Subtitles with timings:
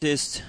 [0.00, 0.44] есть.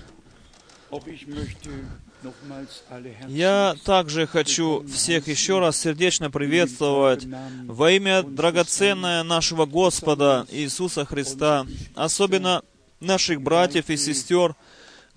[3.30, 7.26] Я также хочу всех еще раз сердечно приветствовать
[7.66, 11.66] во имя драгоценное нашего Господа Иисуса Христа,
[11.96, 12.62] особенно
[13.00, 14.56] наших братьев и сестер,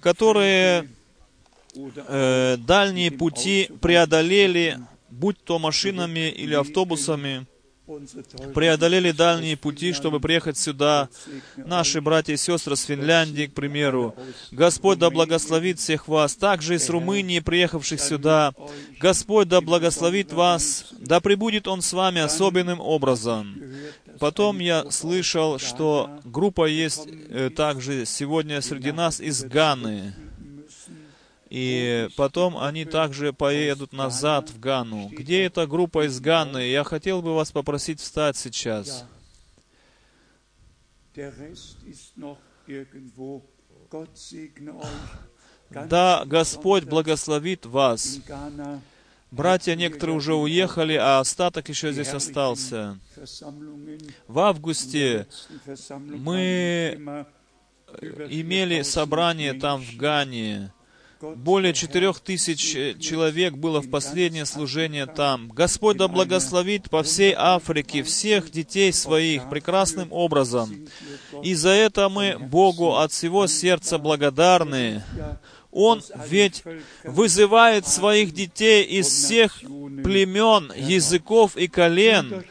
[0.00, 0.88] которые
[1.74, 4.78] э, дальние пути преодолели,
[5.10, 7.46] будь то машинами или автобусами,
[8.54, 11.08] преодолели дальние пути, чтобы приехать сюда.
[11.56, 14.14] Наши братья и сестры с Финляндии, к примеру.
[14.50, 16.34] Господь да благословит всех вас.
[16.34, 18.54] Также из Румынии, приехавших сюда.
[19.00, 20.86] Господь да благословит вас.
[20.98, 23.62] Да пребудет Он с вами особенным образом.
[24.18, 30.14] Потом я слышал, что группа есть э, также сегодня среди нас из Ганы.
[31.54, 35.10] И потом они также поедут назад в Гану.
[35.10, 36.70] Где эта группа из Ганы?
[36.70, 39.04] Я хотел бы вас попросить встать сейчас.
[45.68, 48.18] Да, Господь благословит вас.
[49.30, 52.98] Братья некоторые уже уехали, а остаток еще здесь остался.
[54.26, 55.26] В августе
[55.98, 57.26] мы
[58.30, 60.72] имели 4000 собрание там в Гане.
[61.36, 65.48] Более четырех тысяч э, человек было в последнее служение там.
[65.50, 70.88] Господь да благословит по всей Африке всех детей своих прекрасным образом.
[71.42, 75.04] И за это мы Богу от всего сердца благодарны.
[75.72, 76.62] Он ведь
[77.02, 79.60] вызывает своих детей из всех
[80.04, 82.44] племен, языков и колен.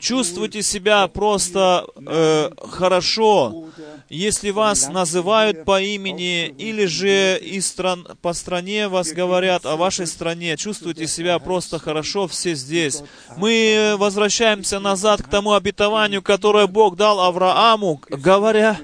[0.00, 3.68] Чувствуйте себя просто э, хорошо,
[4.08, 10.08] если вас называют по имени, или же из стран, по стране вас говорят о вашей
[10.08, 10.56] стране.
[10.56, 13.02] Чувствуйте себя просто хорошо все здесь.
[13.36, 18.78] Мы возвращаемся назад к тому обетованию, которое Бог дал Аврааму, говоря,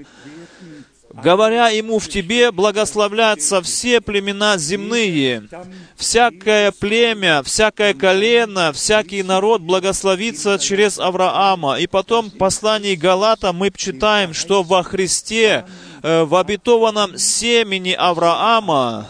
[1.23, 5.49] говоря ему в тебе благословляться все племена земные,
[5.97, 11.79] всякое племя, всякое колено, всякий народ благословится через Авраама.
[11.79, 15.65] И потом в послании Галата мы читаем, что во Христе,
[16.03, 19.07] э, в обетованном семени Авраама,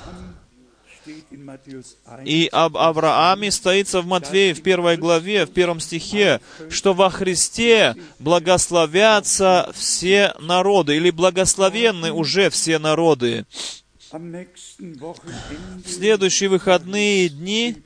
[2.25, 6.41] и об Аврааме стоится в Матвея в первой главе, в первом стихе,
[6.71, 13.47] что во Христе благословятся все народы, или благословенны уже все народы.
[14.13, 17.83] В следующие выходные дни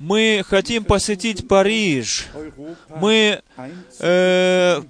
[0.00, 2.26] мы хотим посетить Париж.
[2.96, 3.42] Мы
[4.00, 4.82] э,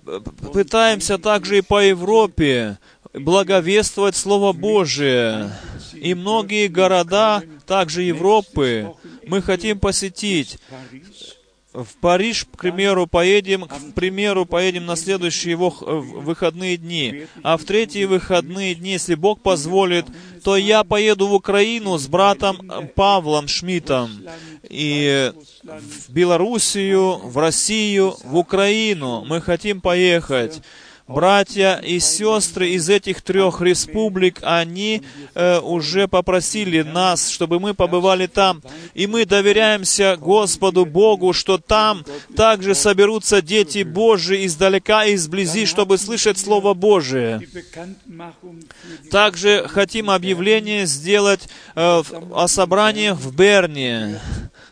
[0.52, 2.78] пытаемся также и по Европе
[3.12, 5.52] благовествовать Слово Божие.
[6.02, 8.92] И многие города, также Европы,
[9.24, 10.58] мы хотим посетить.
[11.72, 17.26] В Париж, к примеру, поедем, к примеру, поедем на следующие его э, выходные дни.
[17.44, 20.04] А в третьи выходные дни, если Бог позволит,
[20.42, 24.10] то я поеду в Украину с братом э, Павлом Шмидтом.
[24.68, 25.32] И
[25.62, 30.60] в Белоруссию, в Россию, в Украину мы хотим поехать.
[31.08, 35.02] Братья и сестры из этих трех республик, они
[35.34, 38.62] э, уже попросили нас, чтобы мы побывали там.
[38.94, 42.04] И мы доверяемся Господу Богу, что там
[42.36, 47.46] также соберутся дети Божии издалека и изблизи, чтобы слышать Слово Божие.
[49.10, 52.02] Также хотим объявление сделать э,
[52.34, 54.20] о собраниях в Берне.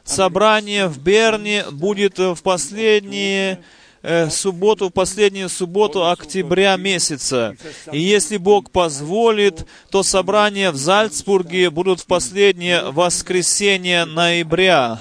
[0.05, 3.63] Собрание в Берне будет э, в последние
[4.03, 7.57] э, субботу, в последнюю субботу октября месяца.
[7.93, 14.99] И если Бог позволит, то собрания в Зальцбурге будут в последнее воскресенье ноября.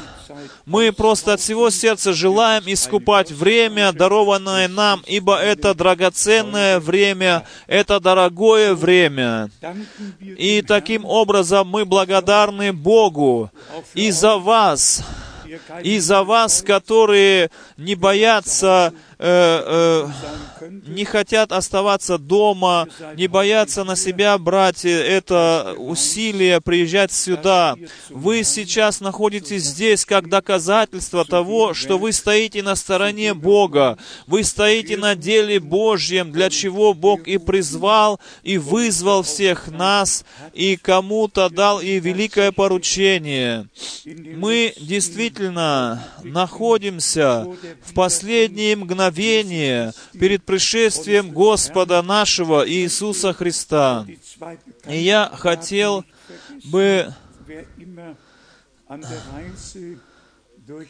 [0.65, 7.99] Мы просто от всего сердца желаем искупать время, дарованное нам, ибо это драгоценное время, это
[7.99, 9.49] дорогое время.
[10.19, 13.51] И таким образом мы благодарны Богу
[13.93, 15.03] и за вас,
[15.83, 20.07] и за вас, которые не боятся, э,
[20.61, 27.75] э, не хотят оставаться дома, не боятся на себя брать это усилие приезжать сюда.
[28.09, 33.97] Вы сейчас находитесь здесь как доказательство того, что вы стоите на стороне Бога.
[34.25, 40.23] Вы стоите на деле Божьем, для чего Бог и призвал, и вызвал всех нас,
[40.53, 43.67] и кому-то дал и великое поручение.
[44.05, 47.45] Мы действительно находимся
[47.83, 49.08] в последние мгновения
[50.13, 54.05] перед пришествием Господа нашего Иисуса Христа.
[54.87, 56.05] И я хотел
[56.65, 57.13] бы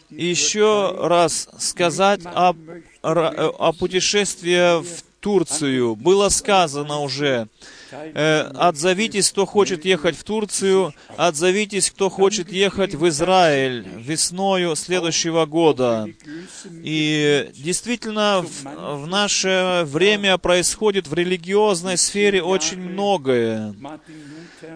[0.10, 2.54] еще раз сказать о,
[3.02, 5.96] о путешествии в Турцию.
[5.96, 7.48] Было сказано уже,
[7.92, 15.46] э, отзовитесь, кто хочет ехать в Турцию, отзовитесь, кто хочет ехать в Израиль весною следующего
[15.46, 16.08] года.
[16.84, 23.76] И действительно, в, в наше время происходит в религиозной сфере очень многое.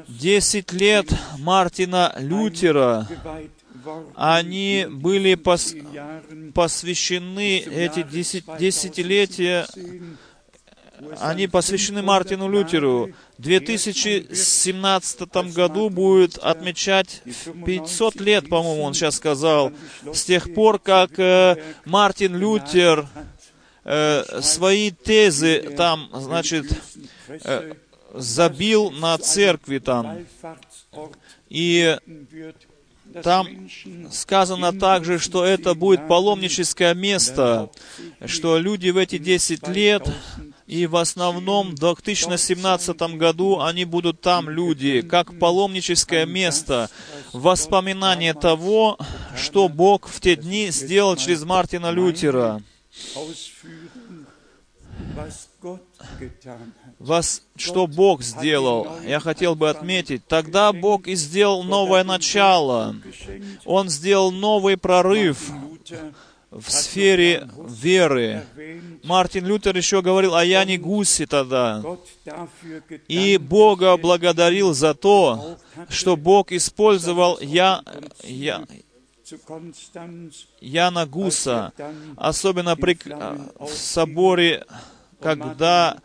[0.07, 1.07] Десять лет
[1.39, 3.07] Мартина Лютера
[4.16, 5.75] они были пос,
[6.54, 9.68] посвящены, эти десятилетия,
[11.20, 13.12] они посвящены Мартину Лютеру.
[13.38, 17.22] В 2017 году будет отмечать
[17.66, 19.72] 500 лет, по-моему, он сейчас сказал,
[20.12, 23.08] с тех пор, как э, Мартин Лютер
[23.84, 26.66] э, свои тезы там, значит,
[27.28, 27.74] э,
[28.14, 30.26] забил на церкви там.
[31.50, 31.98] И
[33.22, 33.70] там
[34.12, 37.70] сказано также, что это будет паломническое место,
[38.26, 40.10] что люди в эти 10 лет,
[40.74, 46.90] и в основном в 2017 году они будут там, люди, как паломническое место,
[47.31, 48.98] воспоминание того,
[49.38, 52.64] что Бог в те дни сделал через Мартина Лютера.
[56.98, 62.96] Вас, что Бог сделал, я хотел бы отметить, тогда Бог и сделал новое начало.
[63.66, 65.52] Он сделал новый прорыв
[66.54, 68.46] в сфере веры.
[69.04, 71.84] Мартин Лютер еще говорил о Яне Гусе тогда.
[73.08, 75.58] И Бога благодарил за то,
[75.90, 77.84] что Бог использовал я,
[78.24, 78.64] я,
[80.62, 81.74] Яна Гуса,
[82.18, 82.98] особенно при,
[83.60, 84.66] в соборе
[85.24, 85.98] когда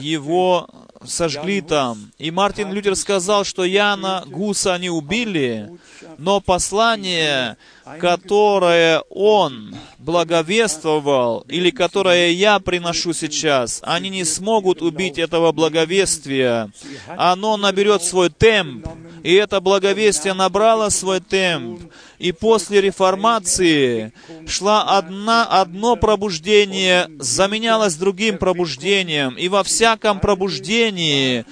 [0.00, 0.68] его
[1.04, 2.10] сожгли там.
[2.18, 5.70] И Мартин Лютер сказал, что Яна Гуса не убили,
[6.18, 7.56] но послание,
[8.00, 16.70] которое он благовествовал, или которое я приношу сейчас, они не смогут убить этого благовестия.
[17.16, 18.86] Оно наберет свой темп,
[19.22, 21.80] и это благовестие набрало свой темп.
[22.18, 24.12] И после реформации
[24.46, 29.34] шла одна, одно пробуждение, заменялось другим пробуждением.
[29.34, 31.44] И во всяком пробуждении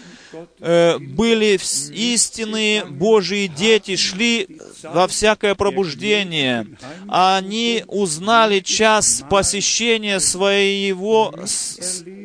[0.60, 1.58] Э, были
[1.92, 4.48] истинные Божьи дети, шли
[4.82, 6.66] во всякое пробуждение.
[7.08, 11.34] Они узнали час посещения своего,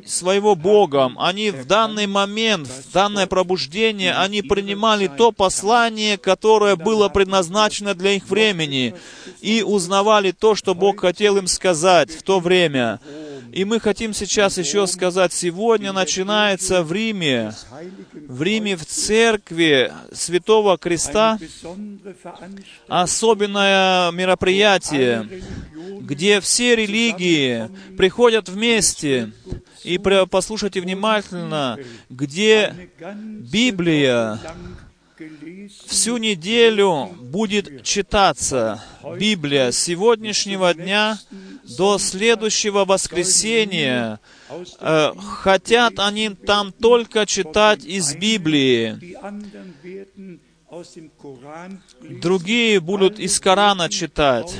[0.05, 1.17] своего Богом.
[1.19, 8.11] Они в данный момент, в данное пробуждение, они принимали то послание, которое было предназначено для
[8.11, 8.95] их времени,
[9.41, 12.99] и узнавали то, что Бог хотел им сказать в то время.
[13.51, 17.53] И мы хотим сейчас еще сказать, сегодня начинается в Риме,
[18.27, 21.39] в Риме в церкви Святого Креста
[22.87, 25.27] особенное мероприятие,
[26.01, 29.31] где все религии приходят вместе.
[29.83, 29.97] И
[30.29, 31.77] послушайте внимательно,
[32.09, 34.39] где Библия
[35.85, 38.83] всю неделю будет читаться
[39.17, 41.17] Библия с сегодняшнего дня
[41.77, 44.19] до следующего воскресения.
[44.79, 48.97] Э, хотят они там только читать из Библии.
[52.21, 54.53] Другие будут из Корана читать.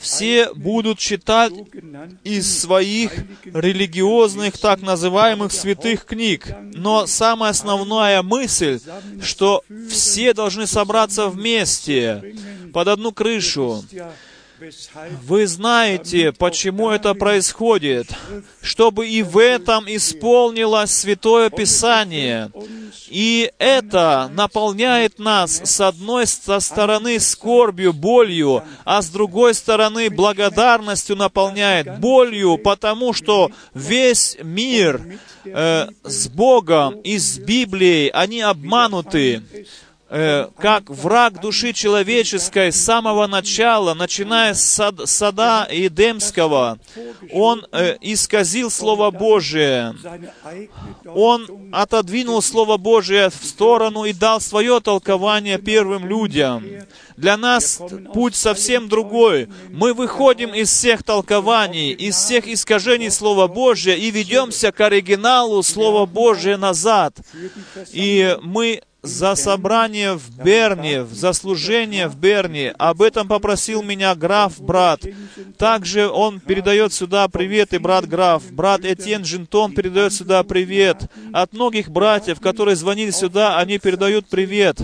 [0.00, 1.52] Все будут читать
[2.24, 3.12] из своих
[3.44, 6.48] религиозных, так называемых святых книг.
[6.74, 8.80] Но самая основная мысль,
[9.22, 12.34] что все должны собраться вместе
[12.72, 13.84] под одну крышу.
[15.22, 18.08] Вы знаете, почему это происходит,
[18.60, 22.50] чтобы и в этом исполнилось Святое Писание.
[23.08, 31.16] И это наполняет нас с одной со стороны скорбью, болью, а с другой стороны благодарностью
[31.16, 39.42] наполняет болью, потому что весь мир э, с Богом и с Библией, они обмануты
[40.12, 46.78] э, как враг души человеческой с самого начала, начиная с сад, сада Едемского,
[47.32, 49.94] он э, исказил Слово Божие.
[51.06, 56.62] Он отодвинул Слово Божие в сторону и дал свое толкование первым людям.
[57.16, 57.80] Для нас
[58.12, 59.48] путь совсем другой.
[59.70, 66.04] Мы выходим из всех толкований, из всех искажений Слова Божия и ведемся к оригиналу Слова
[66.04, 67.16] Божия назад.
[67.92, 72.70] И мы за собрание в Берне, за служение в Берне.
[72.78, 75.02] Об этом попросил меня граф, брат.
[75.58, 78.44] Также он передает сюда привет и брат граф.
[78.52, 81.10] Брат Этьен Жинтон передает сюда привет.
[81.32, 84.78] От многих братьев, которые звонили сюда, они передают привет.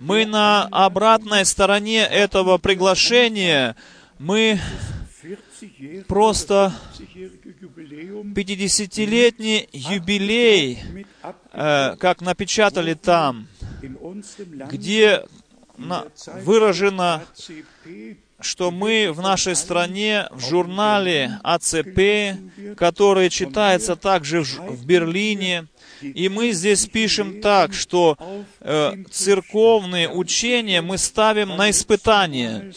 [0.00, 3.74] Мы на обратной стороне этого приглашения,
[4.18, 4.58] мы
[6.08, 6.74] просто
[8.34, 10.78] 50-летний юбилей,
[11.52, 13.48] э, как напечатали там,
[14.70, 15.24] где
[16.42, 17.22] выражено,
[18.40, 22.38] что мы в нашей стране в журнале АЦП,
[22.76, 25.66] который читается также в Берлине,
[26.02, 28.18] и мы здесь пишем так, что
[28.60, 32.72] э, церковные учения мы ставим на испытание.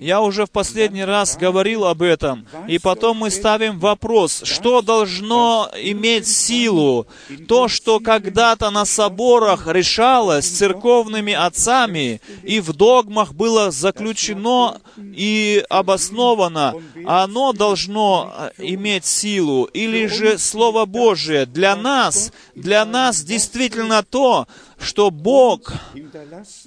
[0.00, 2.46] Я уже в последний раз говорил об этом.
[2.66, 7.06] И потом мы ставим вопрос, что должно иметь силу?
[7.48, 16.74] То, что когда-то на соборах решалось церковными отцами и в догмах было заключено и обосновано,
[17.06, 19.64] оно должно иметь силу.
[19.64, 24.46] Или же Слово Божие для нас, для нас действительно то,
[24.78, 25.72] что Бог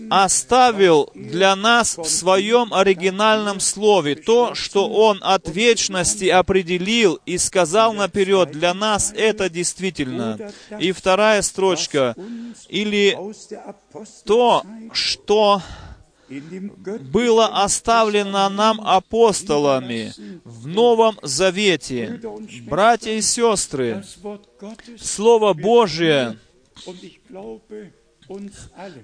[0.10, 7.94] оставил для нас в своем оригинальном слове то, что Он от вечности определил и сказал
[7.94, 10.52] наперед, для нас это действительно.
[10.80, 12.16] И вторая строчка,
[12.68, 13.18] или
[14.26, 14.64] то,
[14.94, 15.62] что
[17.12, 20.14] было оставлено нам апостолами
[20.44, 22.22] в Новом Завете.
[22.64, 24.04] Братья и сестры,
[24.98, 26.38] Слово Божие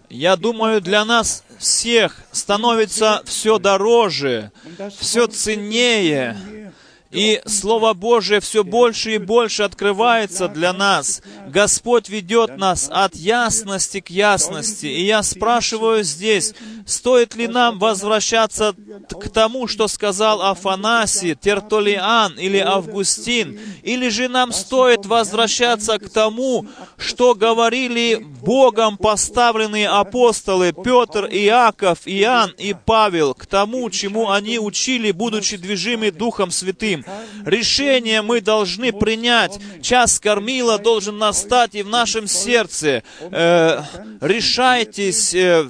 [0.10, 4.52] я думаю, для нас всех становится все дороже,
[4.98, 6.67] все ценнее,
[7.12, 11.22] и Слово Божие все больше и больше открывается для нас.
[11.48, 14.86] Господь ведет нас от ясности к ясности.
[14.86, 16.54] И я спрашиваю здесь,
[16.86, 18.76] стоит ли нам возвращаться
[19.10, 26.66] к тому, что сказал Афанасий, Тертолиан или Августин, или же нам стоит возвращаться к тому,
[26.98, 35.12] что говорили Богом поставленные апостолы Петр, Иаков, Иоанн и Павел, к тому, чему они учили,
[35.12, 37.06] будучи движимы Духом Святым.
[37.46, 39.60] Решение мы должны принять.
[39.82, 43.04] Час кормила должен настать и в нашем сердце.
[43.20, 43.82] Э,
[44.22, 45.68] решайтесь, э,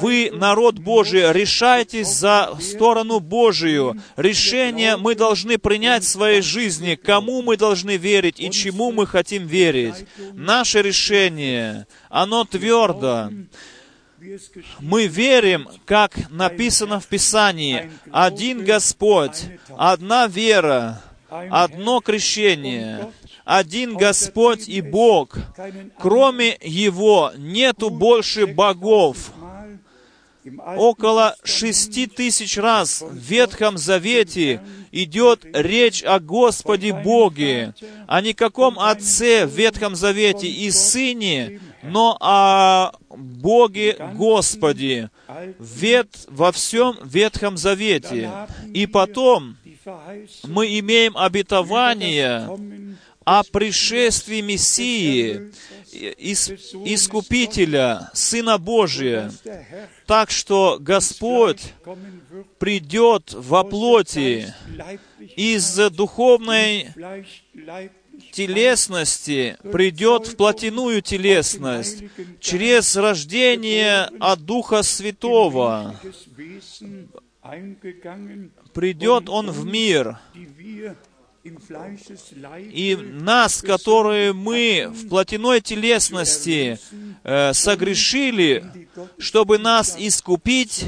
[0.00, 4.00] вы, народ Божий, решайтесь за сторону Божию.
[4.16, 9.46] Решение мы должны принять в своей жизни, кому мы должны верить и чему мы хотим
[9.46, 10.06] верить.
[10.34, 13.30] Наше решение, оно твердо
[14.80, 19.44] мы верим, как написано в Писании, один Господь,
[19.76, 23.12] одна вера, одно крещение,
[23.44, 25.36] один Господь и Бог.
[25.98, 29.32] Кроме Его нету больше богов.
[30.76, 37.74] Около шести тысяч раз в Ветхом Завете идет речь о Господе Боге,
[38.06, 45.10] о никаком Отце в Ветхом Завете и Сыне, но о Боге Господе
[45.58, 48.30] вет, во всем Ветхом Завете.
[48.74, 49.56] И потом
[50.44, 52.48] мы имеем обетование
[53.24, 55.52] о пришествии Мессии,
[56.84, 59.32] Искупителя, Сына Божия.
[60.06, 61.74] Так что Господь
[62.58, 64.54] придет во плоти
[65.36, 66.88] из духовной
[68.32, 72.04] телесности придет в плотяную телесность
[72.40, 75.94] через рождение от Духа Святого.
[78.74, 80.18] Придет Он в мир,
[82.72, 86.78] и нас, которые мы в плотяной телесности
[87.22, 90.84] э, согрешили, чтобы нас искупить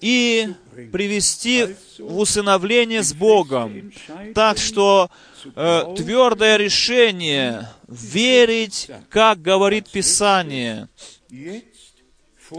[0.00, 0.48] и
[0.90, 3.92] привести в усыновление с Богом.
[4.34, 5.10] Так что
[5.54, 10.88] э, твердое решение верить, как говорит Писание.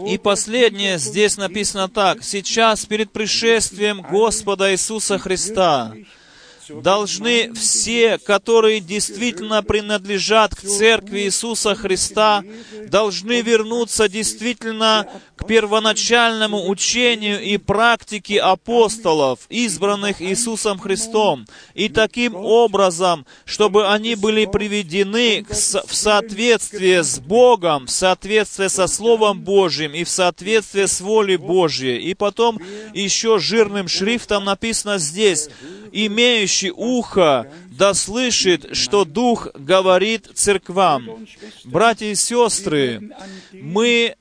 [0.06, 2.24] И последнее здесь написано так.
[2.24, 5.94] Сейчас перед пришествием Господа Иисуса Христа
[6.68, 12.42] должны все, которые действительно принадлежат к Церкви Иисуса Христа,
[12.88, 15.06] должны вернуться действительно
[15.36, 24.46] к первоначальному учению и практике апостолов, избранных Иисусом Христом, и таким образом, чтобы они были
[24.46, 31.36] приведены в соответствие с Богом, в соответствие со Словом Божьим и в соответствие с волей
[31.36, 31.98] Божьей.
[31.98, 32.58] И потом
[32.94, 35.48] еще жирным шрифтом написано здесь,
[35.94, 41.26] имеющий ухо, да слышит, что Дух говорит церквам.
[41.64, 43.10] Братья и сестры,
[43.52, 44.16] мы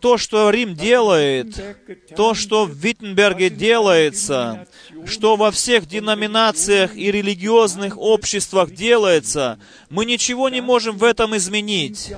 [0.00, 1.78] то, что Рим делает,
[2.16, 4.66] то, что в Виттенберге делается,
[5.06, 12.12] что во всех деноминациях и религиозных обществах делается, мы ничего не можем в этом изменить.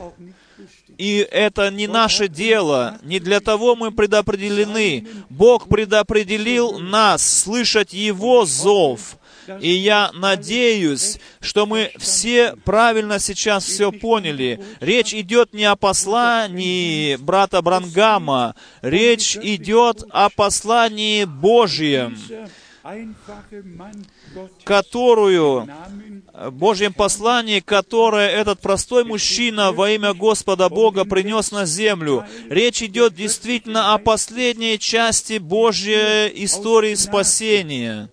[0.98, 5.06] И это не наше дело, не для того мы предопределены.
[5.28, 9.16] Бог предопределил нас слышать Его зов.
[9.60, 14.60] И я надеюсь, что мы все правильно сейчас все поняли.
[14.80, 22.16] Речь идет не о послании брата Брангама, речь идет о послании Божьем
[24.64, 25.68] которую,
[26.50, 32.24] Божьем послании, которое этот простой мужчина во имя Господа Бога принес на землю.
[32.50, 38.10] Речь идет действительно о последней части Божьей истории спасения,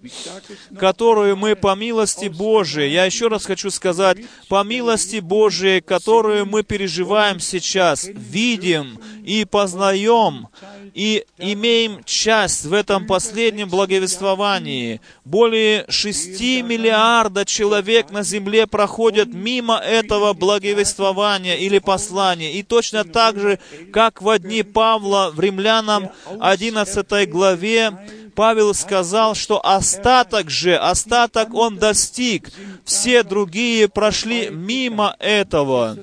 [0.77, 6.61] которую мы по милости Божией, я еще раз хочу сказать, по милости Божией, которую мы
[6.61, 10.47] переживаем сейчас, видим и познаем,
[10.93, 15.01] и имеем часть в этом последнем благовествовании.
[15.25, 22.53] Более шести миллиарда человек на земле проходят мимо этого благовествования или послания.
[22.53, 23.59] И точно так же,
[23.91, 27.91] как в дни Павла в Римлянам 11 главе,
[28.35, 32.49] Павел сказал, что остаток же, остаток он достиг.
[32.85, 35.97] Все другие прошли мимо этого.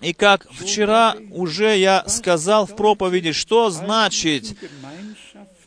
[0.00, 4.56] И как вчера уже я сказал в проповеди, что значит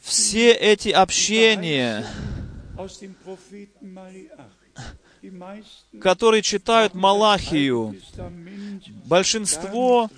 [0.02, 2.06] все эти общения,
[6.02, 7.96] которые читают Малахию,
[9.06, 10.10] большинство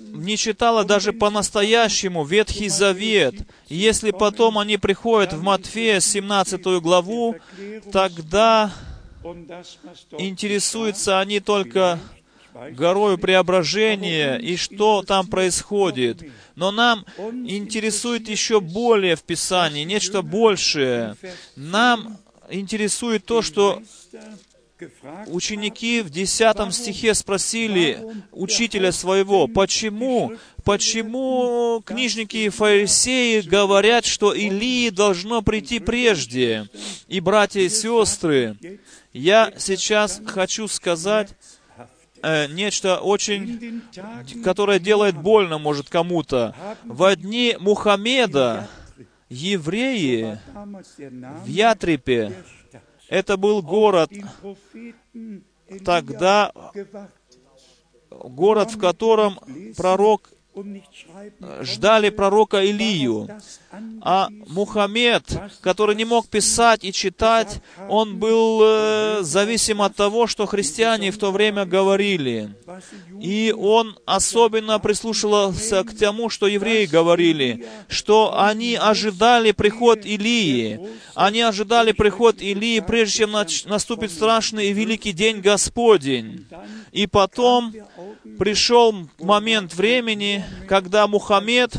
[0.00, 3.34] не читало даже по-настоящему Ветхий Завет.
[3.68, 7.36] Если потом они приходят в Матфея 17 главу,
[7.92, 8.72] тогда
[10.18, 11.98] интересуются они только
[12.72, 16.22] горою преображения и что там происходит.
[16.54, 21.16] Но нам интересует еще более в Писании, нечто большее.
[21.56, 22.18] Нам
[22.50, 23.82] интересует то, что
[25.26, 28.00] ученики в 10 стихе спросили
[28.32, 30.32] учителя своего, почему,
[30.64, 36.68] почему книжники и фарисеи говорят, что Илии должно прийти прежде?
[37.08, 38.56] И, братья и сестры,
[39.12, 41.30] я сейчас хочу сказать
[42.22, 43.82] э, нечто очень,
[44.42, 46.54] которое делает больно, может, кому-то.
[46.84, 48.68] В дни Мухаммеда
[49.28, 50.38] евреи
[51.44, 52.32] в Ятрипе,
[53.08, 54.10] это был город,
[55.84, 56.52] тогда
[58.10, 59.38] город, в котором
[59.76, 60.30] пророк
[61.62, 63.28] ждали пророка Илию.
[64.00, 65.24] А Мухаммед,
[65.60, 71.18] который не мог писать и читать, он был э, зависим от того, что христиане в
[71.18, 72.54] то время говорили.
[73.20, 80.80] И он особенно прислушивался к тому, что евреи говорили, что они ожидали приход Илии.
[81.14, 86.46] Они ожидали приход Илии, прежде чем наступит страшный и великий день Господень.
[86.92, 87.72] И потом
[88.38, 91.74] пришел момент времени, когда Мухаммед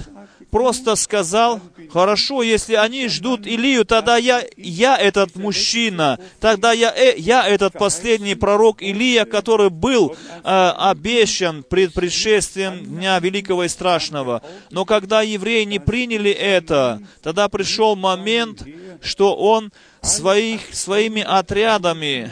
[0.49, 1.59] просто сказал,
[1.91, 7.73] хорошо, если они ждут Илию, тогда я, я этот мужчина, тогда я, э, я этот
[7.73, 14.41] последний пророк Илия, который был э, обещан пред предшествием Дня Великого и Страшного.
[14.71, 18.63] Но когда евреи не приняли это, тогда пришел момент,
[19.01, 22.31] что он своих, своими отрядами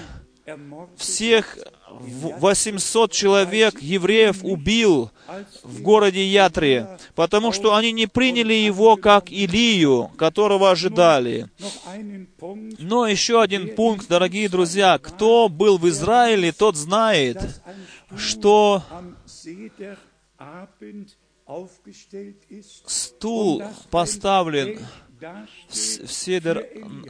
[0.98, 1.58] всех
[2.00, 5.12] 800 человек евреев убил
[5.64, 11.50] в городе Ятре, потому что они не приняли его как Илию, которого ожидали.
[12.80, 14.98] Но еще один пункт, дорогие друзья.
[14.98, 17.62] Кто был в Израиле, тот знает,
[18.18, 18.84] что
[22.88, 24.80] стул поставлен
[25.70, 26.68] в Седер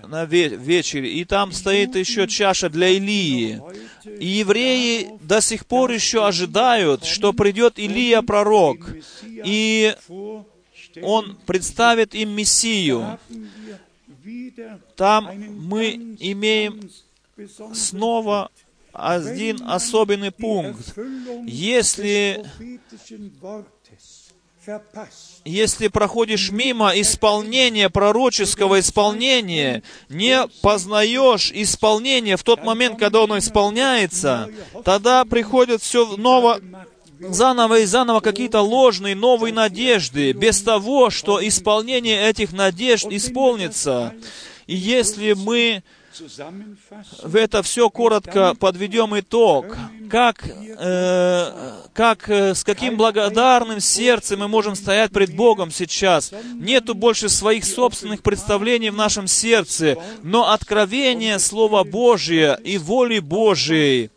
[0.07, 3.61] на вечере, и там стоит еще чаша для Илии.
[4.19, 8.89] И евреи до сих пор еще ожидают, что придет Илия пророк,
[9.25, 9.95] и
[11.01, 13.19] он представит им Мессию.
[14.95, 15.31] Там
[15.67, 16.89] мы имеем
[17.73, 18.49] снова
[18.91, 20.95] один особенный пункт.
[21.45, 22.45] Если
[25.45, 34.49] если проходишь мимо исполнения, пророческого исполнения, не познаешь исполнение в тот момент, когда оно исполняется,
[34.85, 36.61] тогда приходит все ново,
[37.19, 44.13] заново и заново какие-то ложные, новые надежды, без того, что исполнение этих надежд исполнится.
[44.67, 45.83] И если мы
[47.23, 49.77] в это все коротко подведем итог.
[50.09, 51.51] Как, э,
[51.93, 56.31] как, э, с каким благодарным сердцем мы можем стоять пред Богом сейчас.
[56.53, 64.11] Нету больше своих собственных представлений в нашем сердце, но откровение Слова Божия и воли Божией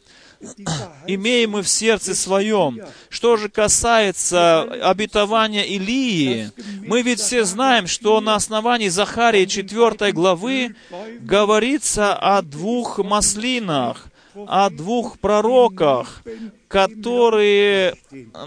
[1.07, 2.81] имеем мы в сердце своем.
[3.09, 6.51] Что же касается обетования Илии,
[6.87, 10.75] мы ведь все знаем, что на основании Захарии 4 главы
[11.21, 16.23] говорится о двух маслинах, о двух пророках,
[16.69, 17.95] которые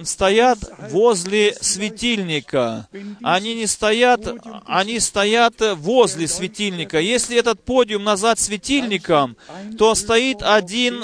[0.03, 2.88] стоят возле светильника.
[3.23, 4.21] Они не стоят,
[4.65, 6.99] они стоят возле светильника.
[6.99, 9.38] Если этот подиум назвать светильником,
[9.77, 11.03] то стоит один,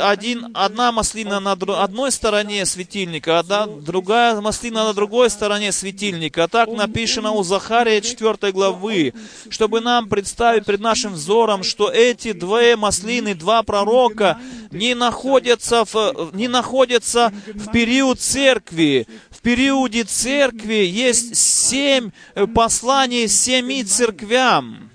[0.00, 6.48] один, одна маслина на одной стороне светильника, одна, другая маслина на другой стороне светильника.
[6.48, 9.14] Так написано у Захария 4 главы,
[9.48, 14.38] чтобы нам представить пред нашим взором, что эти две маслины, два пророка
[14.70, 19.06] не находятся в, не находятся в период церкви.
[19.30, 24.90] В периоде церкви есть семь э, посланий семи церквям.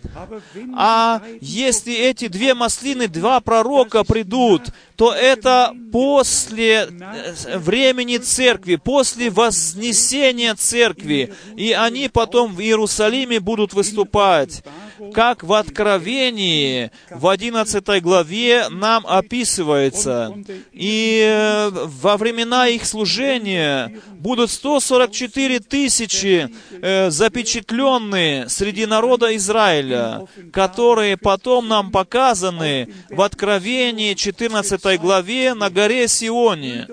[0.75, 9.29] А если эти две маслины, два пророка придут, то это после э, времени церкви, после
[9.29, 11.31] вознесения церкви.
[11.55, 14.63] И они потом в Иерусалиме будут выступать
[15.13, 20.35] как в Откровении в 11 главе нам описывается.
[20.71, 31.17] И э, во времена их служения будут 144 тысячи э, запечатленные среди народа Израиля, которые
[31.17, 36.87] потом нам показаны в Откровении 14 главе на горе Сионе.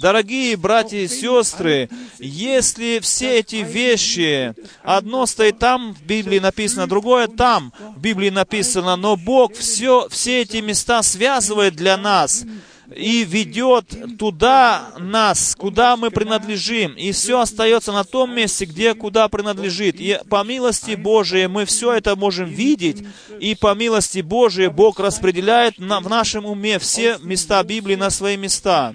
[0.00, 7.28] Дорогие братья и сестры, если все эти вещи, одно стоит там, в Библии написано, другое
[7.28, 12.46] там, в Библии написано, но Бог все, все эти места связывает для нас,
[12.94, 13.84] и ведет
[14.18, 16.92] туда нас, куда мы принадлежим.
[16.92, 19.96] И все остается на том месте, где куда принадлежит.
[20.00, 23.04] И по милости Божией мы все это можем видеть.
[23.38, 28.36] И по милости Божией Бог распределяет на, в нашем уме все места Библии на свои
[28.36, 28.94] места.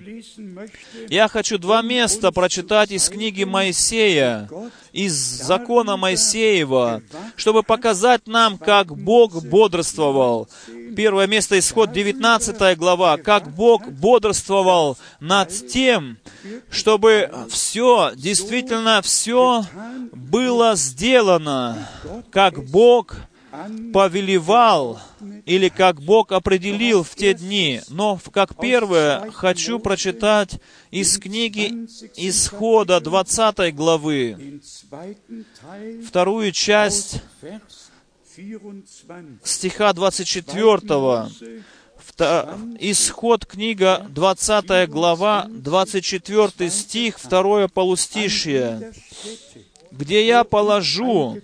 [1.10, 4.50] Я хочу два места прочитать из книги Моисея
[4.96, 7.02] из закона Моисеева,
[7.36, 10.48] чтобы показать нам, как Бог бодрствовал.
[10.96, 16.18] Первое место, исход 19 глава, как Бог бодрствовал над тем,
[16.70, 19.66] чтобы все, действительно все
[20.14, 21.90] было сделано,
[22.32, 23.18] как Бог
[23.94, 25.00] повелевал
[25.46, 27.82] или как Бог определил в те дни.
[27.90, 30.60] Но как первое хочу прочитать
[30.92, 34.62] из книги Исхода 20 главы,
[36.08, 37.22] вторую часть
[39.44, 41.30] стиха 24.
[42.80, 48.94] Исход книга 20 глава, 24 стих, второе полустишье,
[49.92, 51.42] где я положу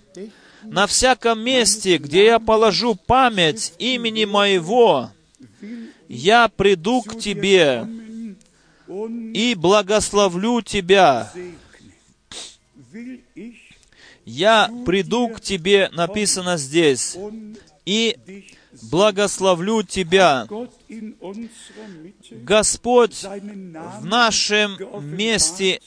[0.64, 5.10] на всяком месте, где я положу память имени моего,
[6.08, 7.86] я приду к тебе
[8.88, 11.32] и благословлю тебя.
[14.24, 17.16] Я приду к тебе, написано здесь,
[17.84, 18.16] и
[18.90, 20.46] благословлю тебя.
[22.30, 24.76] Господь в нашем
[25.16, 25.80] месте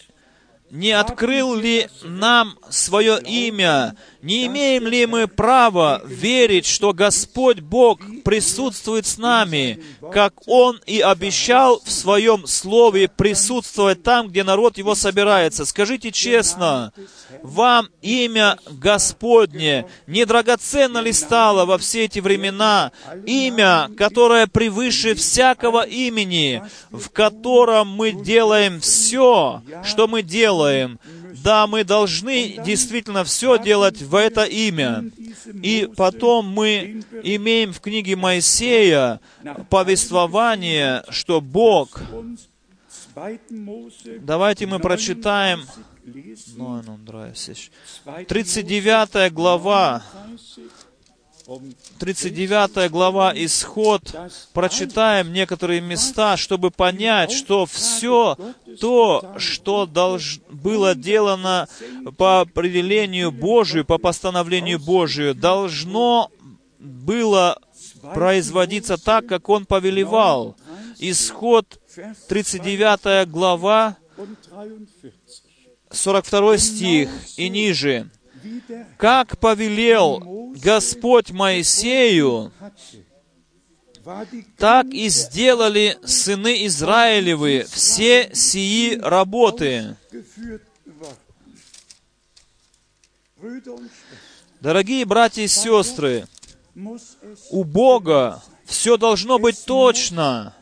[0.75, 3.95] не открыл ли нам свое имя?
[4.21, 10.99] Не имеем ли мы права верить, что Господь Бог присутствует с нами, как Он и
[10.99, 15.63] обещал в Своем Слове присутствовать там, где народ Его собирается?
[15.63, 16.91] Скажите честно,
[17.41, 22.91] вам имя Господне не драгоценно ли стало во все эти времена?
[23.25, 30.64] Имя, которое превыше всякого имени, в котором мы делаем все, что мы делаем.
[31.43, 35.12] Да, мы должны действительно все делать в это имя.
[35.62, 39.19] И потом мы имеем в книге Моисея
[39.69, 42.01] повествование, что Бог...
[44.21, 45.62] Давайте мы прочитаем.
[48.28, 50.04] 39 глава,
[51.99, 54.01] 39 глава Исход,
[54.53, 58.36] прочитаем некоторые места, чтобы понять, что все
[58.79, 60.39] то, что долж...
[60.49, 61.67] было делано
[62.17, 66.31] по определению Божию, по постановлению Божию, должно
[66.79, 67.60] было
[68.13, 70.55] производиться так, как Он повелевал.
[70.97, 71.79] Исход
[72.27, 73.97] 39 глава,
[75.91, 78.10] 42 стих и ниже.
[78.97, 82.51] «Как повелел Господь Моисею,
[84.57, 89.95] так и сделали сыны Израилевы все сии работы».
[94.61, 96.27] Дорогие братья и сестры,
[97.51, 100.55] у Бога Все должно быть точно.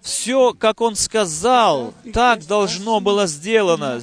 [0.00, 4.02] Все, как Он сказал, так должно было сделано.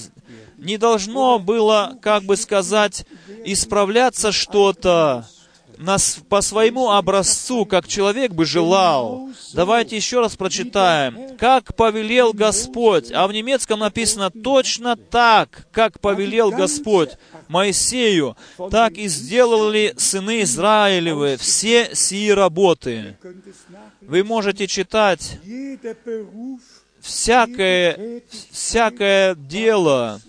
[0.58, 3.06] Не должно было, как бы сказать,
[3.44, 5.26] исправляться что-то
[5.78, 9.30] нас по своему образцу, как человек бы желал.
[9.54, 11.36] Давайте еще раз прочитаем.
[11.38, 13.12] «Как повелел Господь».
[13.12, 17.12] А в немецком написано точно так, как повелел Господь
[17.48, 18.38] Моисею.
[18.72, 23.18] Так и сделали сыны Израилевы все сии работы.
[24.02, 25.40] Вы можете читать
[27.02, 30.22] всякое, всякое дело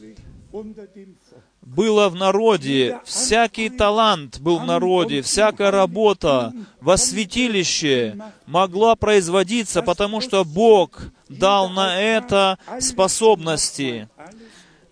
[1.63, 8.17] было в народе, всякий талант был в народе, всякая работа во святилище
[8.47, 14.09] могла производиться, потому что Бог дал на это способности.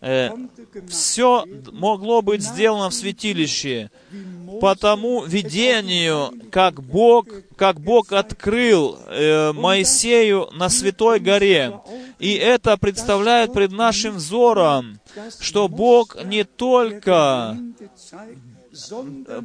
[0.00, 0.31] Э,
[0.88, 3.90] Все могло быть сделано в святилище
[4.61, 11.81] по тому видению, как Бог, как Бог открыл э, Моисею на Святой горе.
[12.18, 15.00] И это представляет пред нашим взором,
[15.40, 17.57] что Бог не только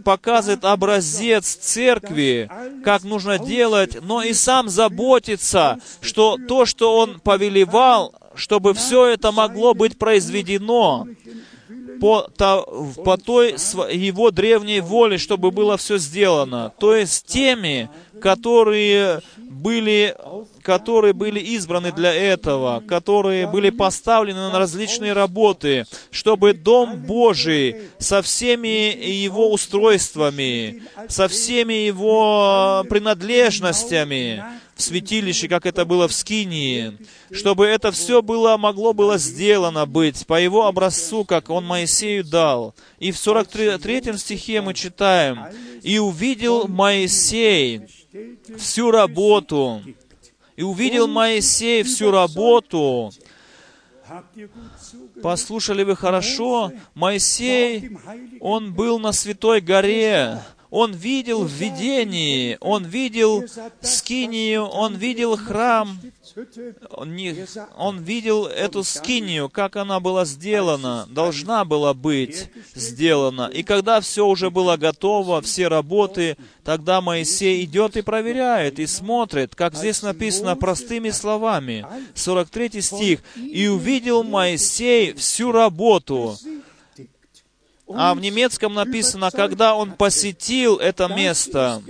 [0.04, 2.50] показывает образец церкви,
[2.84, 9.32] как нужно делать, но и сам заботится, что то, что Он повелевал, чтобы все это
[9.32, 11.08] могло быть произведено
[12.00, 13.52] по, то, по той
[13.92, 16.72] его древней воле, чтобы было все сделано.
[16.80, 17.90] То есть теми,
[18.22, 20.16] которые были,
[20.70, 28.22] которые были избраны для этого, которые были поставлены на различные работы, чтобы Дом Божий со
[28.22, 34.44] всеми его устройствами, со всеми его принадлежностями,
[34.76, 37.00] в святилище, как это было в Скинии,
[37.32, 42.76] чтобы это все было, могло было сделано быть по его образцу, как он Моисею дал.
[43.00, 45.48] И в 43 стихе мы читаем,
[45.82, 47.82] «И увидел Моисей
[48.58, 49.82] всю работу,
[50.60, 53.14] и увидел Моисей всю работу,
[55.22, 56.74] Послушали вы хорошо?
[56.96, 57.96] Моисей,
[58.42, 63.46] он был на Святой горе, он видел в видении, он видел
[63.82, 66.00] скинию, он видел храм,
[67.76, 73.50] он, видел эту скинию, как она была сделана, должна была быть сделана.
[73.52, 79.56] И когда все уже было готово, все работы, тогда Моисей идет и проверяет, и смотрит,
[79.56, 81.86] как здесь написано простыми словами.
[82.14, 83.20] 43 стих.
[83.36, 86.38] «И увидел Моисей всю работу,
[87.92, 91.82] а в немецком написано, когда он посетил это место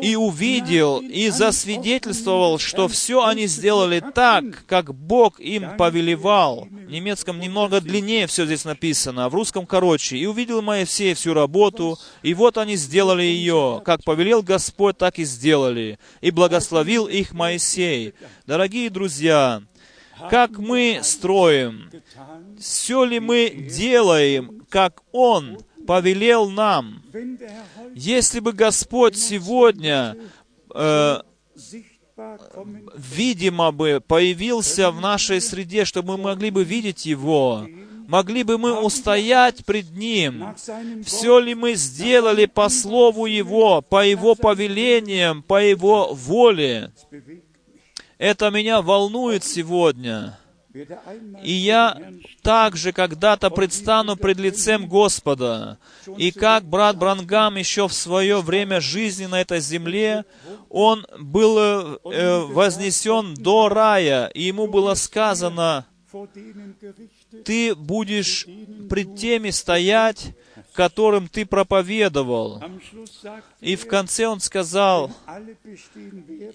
[0.00, 6.68] и увидел, и засвидетельствовал, что все они сделали так, как Бог им повелевал.
[6.70, 10.16] В немецком немного длиннее все здесь написано, а в русском короче.
[10.16, 13.82] И увидел Моисей всю работу, и вот они сделали ее.
[13.84, 15.98] Как повелел Господь, так и сделали.
[16.20, 18.14] И благословил их Моисей.
[18.46, 19.62] Дорогие друзья,
[20.28, 21.90] как мы строим,
[22.58, 27.02] все ли мы делаем, как Он повелел нам.
[27.94, 30.16] Если бы Господь сегодня
[30.74, 31.20] э,
[32.96, 37.66] видимо бы появился в нашей среде, чтобы мы могли бы видеть Его,
[38.06, 40.54] могли бы мы устоять пред Ним?
[41.04, 46.92] Все ли мы сделали по Слову Его, по Его повелениям, по Его воле?
[48.18, 50.38] Это меня волнует сегодня.
[51.42, 51.98] И я
[52.42, 55.78] также когда-то предстану пред лицем Господа.
[56.16, 60.24] И как брат Брангам еще в свое время жизни на этой земле,
[60.68, 61.98] он был э,
[62.44, 65.86] вознесен до рая, и ему было сказано,
[67.44, 68.46] ты будешь
[68.88, 70.34] пред теми стоять,
[70.72, 72.62] которым ты проповедовал.
[73.60, 75.10] И в конце он сказал,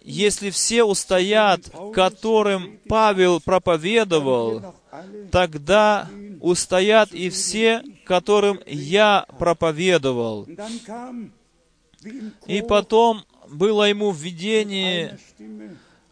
[0.04, 1.62] если все устоят,
[1.94, 4.76] которым Павел проповедовал,
[5.32, 6.10] тогда
[6.42, 10.48] устоят и все, которым я проповедовал.
[12.46, 15.18] И потом было ему введение,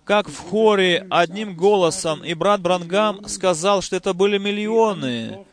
[0.03, 5.45] как в хоре одним голосом, и брат Брангам сказал, что это были миллионы.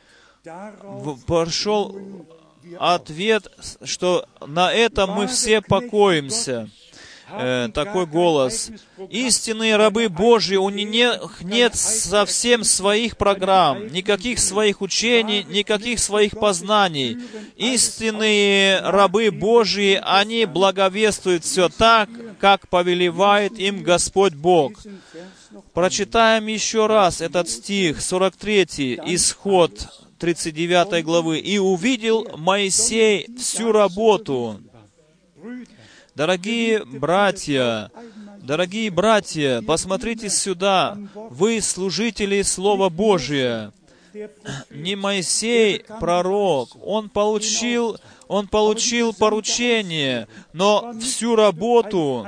[1.27, 1.97] Пошел
[2.79, 3.51] ответ,
[3.85, 6.69] что на этом мы все покоимся.
[7.33, 8.71] Э, такой голос.
[9.09, 17.19] Истинные рабы Божьи, у них нет совсем своих программ, никаких своих учений, никаких своих познаний.
[17.57, 22.09] Истинные рабы Божьи, они благовествуют все так,
[22.41, 24.73] как повелевает им Господь Бог.
[25.73, 29.89] Прочитаем еще раз этот стих, 43, исход
[30.21, 31.39] 39 главы.
[31.39, 34.61] «И увидел Моисей всю работу».
[36.15, 37.91] Дорогие братья,
[38.43, 40.99] дорогие братья, посмотрите сюда.
[41.15, 43.73] Вы служители Слова Божия.
[44.71, 47.97] Не Моисей, пророк, он получил
[48.31, 52.25] он получил поручение, но всю работу,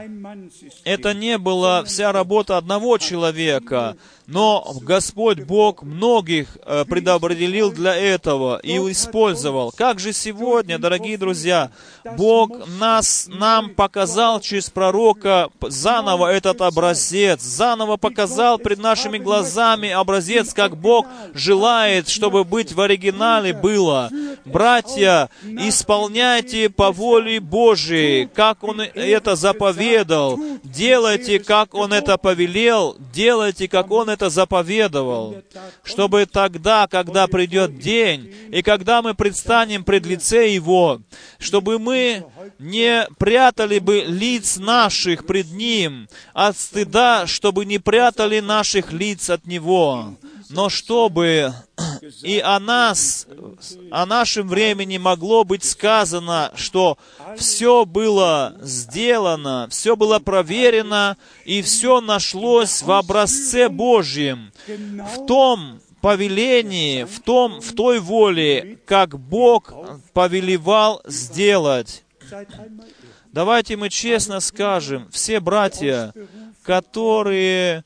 [0.82, 8.60] это не была вся работа одного человека, но Господь Бог многих э, предопределил для этого
[8.62, 9.72] и использовал.
[9.72, 11.70] Как же сегодня, дорогие друзья,
[12.16, 20.54] Бог нас, нам показал через пророка заново этот образец, заново показал пред нашими глазами образец,
[20.54, 24.10] как Бог желает, чтобы быть в оригинале было.
[24.44, 33.68] Братья, исполняйте по воле Божией, как Он это заповедал, делайте, как Он это повелел, делайте,
[33.68, 35.42] как Он это заповедовал,
[35.82, 41.00] чтобы тогда, когда придет день, и когда мы предстанем пред лице Его,
[41.38, 42.24] чтобы мы
[42.58, 49.46] не прятали бы лиц наших пред Ним от стыда, чтобы не прятали наших лиц от
[49.46, 50.14] Него,
[50.52, 51.52] но чтобы
[52.22, 53.26] и о нас,
[53.90, 56.98] о нашем времени могло быть сказано, что
[57.36, 67.04] все было сделано, все было проверено, и все нашлось в образце Божьем, в том повелении,
[67.04, 69.72] в том, в той воле, как Бог
[70.12, 72.04] повелевал сделать.
[73.32, 76.12] Давайте мы честно скажем, все братья,
[76.62, 77.84] которые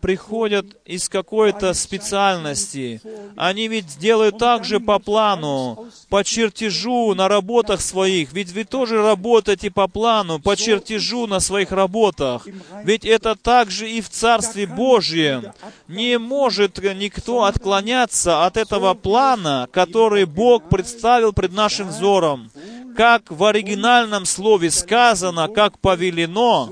[0.00, 3.00] приходят из какой-то специальности.
[3.36, 8.32] Они ведь делают так же по плану, по чертежу на работах своих.
[8.32, 12.46] Ведь вы тоже работаете по плану, по чертежу на своих работах.
[12.84, 15.52] Ведь это также и в Царстве Божьем.
[15.88, 22.50] Не может никто отклоняться от этого плана, который Бог представил пред нашим взором
[22.96, 26.70] как в оригинальном слове сказано, как повелено,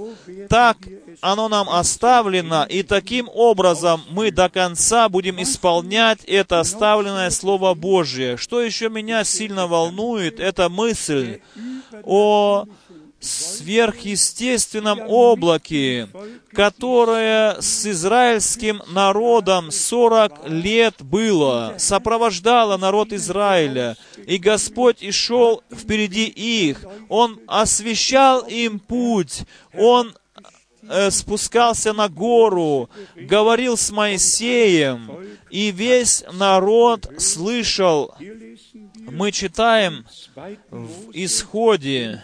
[0.49, 0.79] так
[1.21, 8.37] оно нам оставлено, и таким образом мы до конца будем исполнять это оставленное Слово Божье.
[8.37, 11.41] Что еще меня сильно волнует, это мысль
[12.03, 12.67] о
[13.25, 16.09] сверхъестественном облаке,
[16.53, 26.27] которое с израильским народом 40 лет было, сопровождало народ Израиля, и Господь и шел впереди
[26.27, 30.15] их, Он освещал им путь, Он
[30.89, 35.11] э, спускался на гору, говорил с Моисеем,
[35.51, 38.15] и весь народ слышал.
[39.07, 40.05] Мы читаем
[40.71, 42.23] в Исходе,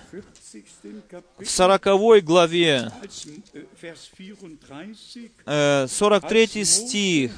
[1.38, 2.90] в 40 главе,
[5.46, 7.32] 43 э, стих,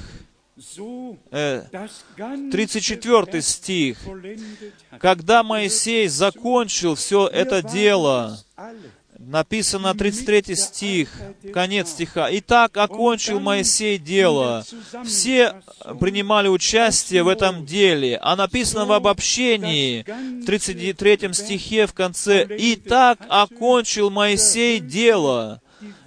[2.51, 3.97] 34 э, стих,
[4.99, 8.39] когда Моисей закончил все это дело,
[9.27, 11.09] написано 33 стих,
[11.53, 12.27] конец стиха.
[12.31, 14.65] «Итак, окончил Моисей дело».
[15.05, 15.61] Все
[15.99, 18.17] принимали участие в этом деле.
[18.21, 20.03] А написано в обобщении,
[20.41, 25.61] в 33 стихе в конце, «Итак, окончил Моисей дело».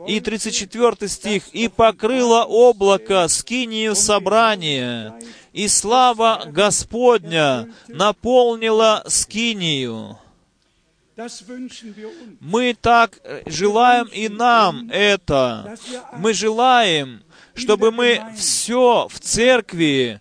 [0.06, 5.14] И 34 стих, «И покрыло облако скинию собрания,
[5.52, 10.18] и слава Господня наполнила скинию».
[12.40, 15.76] Мы так э, желаем и нам это.
[16.18, 17.22] Мы желаем,
[17.54, 20.20] чтобы мы все в церкви,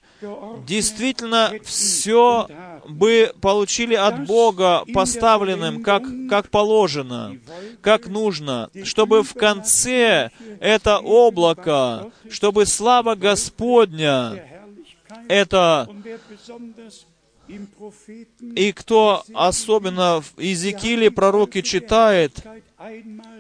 [0.65, 2.47] действительно все
[2.88, 7.38] бы получили от Бога поставленным, как, как положено,
[7.81, 10.31] как нужно, чтобы в конце
[10.62, 14.43] это облако, чтобы слава Господня,
[15.27, 15.89] это
[17.47, 22.43] и кто особенно в Иезекииле пророке читает,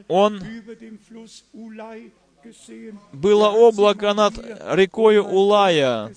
[0.07, 0.43] он
[3.11, 4.33] было облако над
[4.71, 6.13] рекой Улая.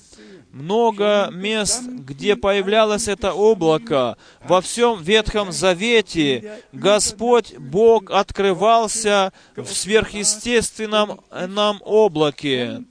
[0.50, 4.16] Много мест, где появлялось это облако.
[4.42, 12.82] Во всем Ветхом Завете Господь Бог открывался в сверхъестественном нам облаке.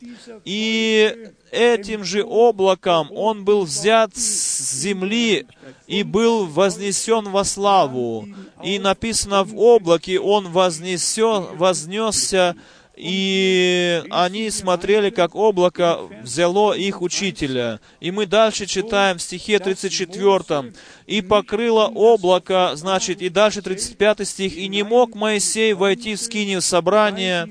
[0.45, 5.47] И этим же облаком он был взят с земли
[5.87, 8.27] и был вознесен во славу.
[8.63, 12.55] И написано в облаке, он вознесен, вознесся
[12.97, 17.79] и они смотрели, как облако взяло их учителя.
[17.99, 20.73] И мы дальше читаем в стихе 34.
[21.05, 26.61] «И покрыло облако», значит, и дальше 35 стих, «И не мог Моисей войти в скинию
[26.61, 27.49] собрания,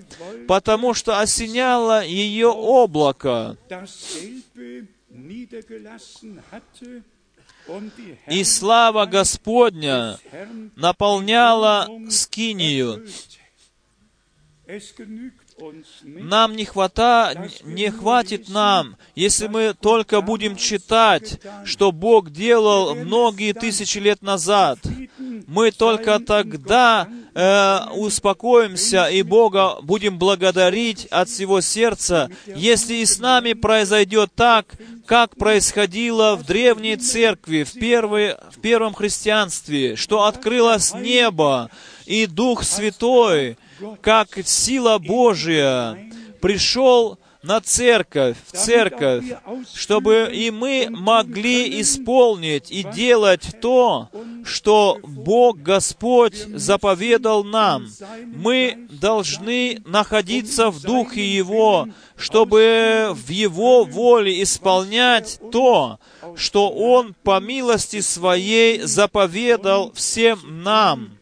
[0.49, 3.57] потому что осеняло ее облако».
[8.29, 10.19] и слава Господня
[10.77, 13.07] наполняла скинию.
[16.03, 23.53] Нам не, хвата, не хватит нам, если мы только будем читать, что Бог делал многие
[23.53, 24.81] тысячи лет назад.
[25.47, 33.21] Мы только тогда э, успокоимся и Бога будем благодарить от всего сердца, если и с
[33.21, 34.67] нами произойдет так,
[35.07, 41.71] как происходило в древней церкви, в, первой, в первом христианстве, что открылось небо,
[42.05, 43.57] и Дух Святой
[44.01, 45.99] как сила Божия
[46.41, 49.24] пришел на церковь, в церковь,
[49.72, 54.09] чтобы и мы могли исполнить и делать то,
[54.45, 57.87] что Бог Господь заповедал нам.
[58.24, 66.01] Мы должны находиться в Духе Его, чтобы в Его воле исполнять то,
[66.35, 71.18] что Он по милости Своей заповедал всем нам.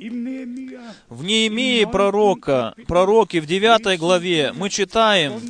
[0.00, 5.42] В Неемии пророка, пророке в 9 главе мы читаем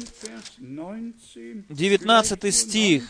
[1.69, 3.05] 19 стих.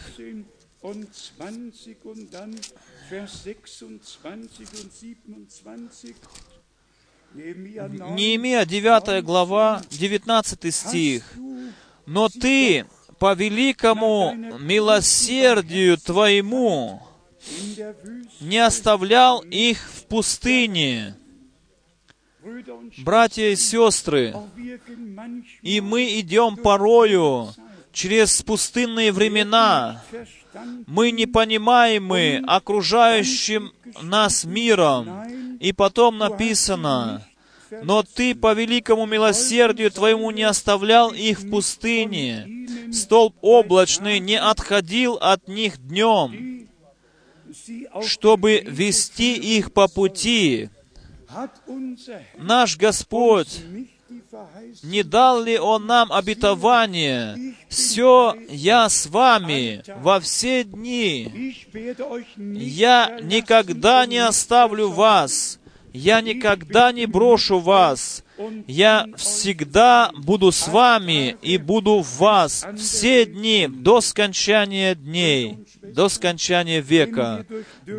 [7.32, 11.24] Неемия 9 глава, 19 стих.
[12.04, 12.84] «Но ты
[13.18, 17.00] по великому милосердию Твоему
[18.40, 21.16] не оставлял их в пустыне,
[22.98, 24.34] Братья и сестры,
[25.62, 27.48] и мы идем порою
[27.92, 30.02] через пустынные времена.
[30.86, 33.72] Мы не понимаемы окружающим
[34.02, 35.58] нас миром.
[35.60, 37.26] И потом написано,
[37.82, 42.66] но ты по великому милосердию твоему не оставлял их в пустыне.
[42.92, 46.68] Столб облачный не отходил от них днем,
[48.02, 50.70] чтобы вести их по пути.
[52.36, 53.60] Наш Господь,
[54.82, 57.54] не дал ли Он нам обетование?
[57.68, 61.54] Все я с вами во все дни.
[62.36, 65.58] Я никогда не оставлю вас.
[65.92, 68.24] Я никогда не брошу вас.
[68.66, 75.58] Я всегда буду с вами и буду в вас все дни до скончания дней
[75.92, 77.46] до скончания века.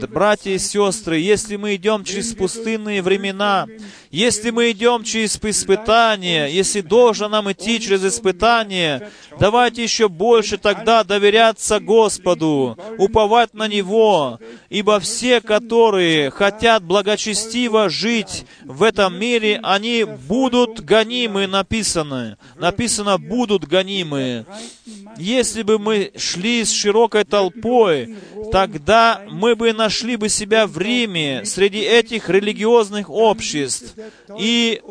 [0.10, 3.68] Братья и сестры, если мы идем через пустынные времена,
[4.10, 11.04] если мы идем через испытания, если должен нам идти через испытания, давайте еще больше тогда
[11.04, 14.40] доверяться Господу, уповать на Него,
[14.70, 22.38] ибо все, которые хотят благочестиво жить в этом мире, они будут гонимы, написано.
[22.56, 24.46] Написано, будут гонимы.
[25.18, 28.16] Если бы мы шли с широкой толпой,
[28.50, 33.94] тогда мы бы нашли бы себя в Риме среди этих религиозных обществ.
[34.40, 34.82] И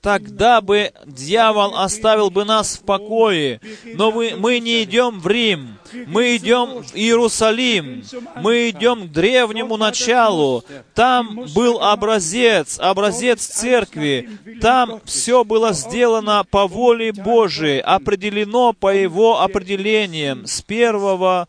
[0.00, 3.60] тогда бы дьявол оставил бы нас в покое.
[3.94, 8.02] Но мы, мы не идем в Рим, мы идем в Иерусалим,
[8.42, 10.64] мы идем к древнему началу.
[10.94, 14.31] Там был образец, образец церкви.
[14.60, 21.48] Там все было сделано по воле Божией, определено по Его определениям, с первого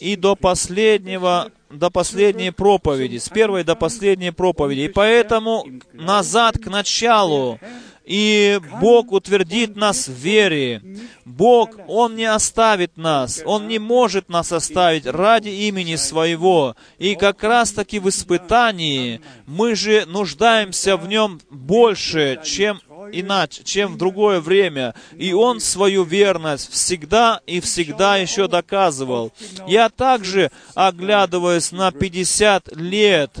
[0.00, 4.80] и до последнего до последней проповеди, с первой до последней проповеди.
[4.80, 7.60] И поэтому назад к началу
[8.08, 10.82] и Бог утвердит нас в вере.
[11.26, 16.74] Бог, Он не оставит нас, Он не может нас оставить ради имени Своего.
[16.96, 22.80] И как раз-таки в испытании мы же нуждаемся в Нем больше, чем
[23.12, 24.94] иначе, чем в другое время.
[25.14, 29.32] И Он свою верность всегда и всегда еще доказывал.
[29.66, 33.32] Я также, оглядываясь на 50 лет,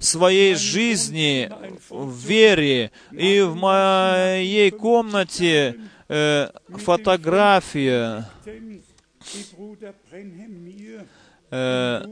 [0.00, 1.50] своей жизни
[1.88, 2.90] в вере.
[3.12, 5.76] И в моей комнате
[6.08, 8.28] э, фотография
[11.50, 12.04] э,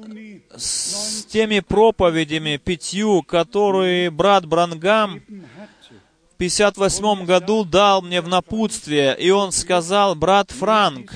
[0.57, 5.23] с теми проповедями пятью, которые брат Брангам
[6.33, 11.13] в 58 году дал мне в напутствие, и он сказал, брат Франк,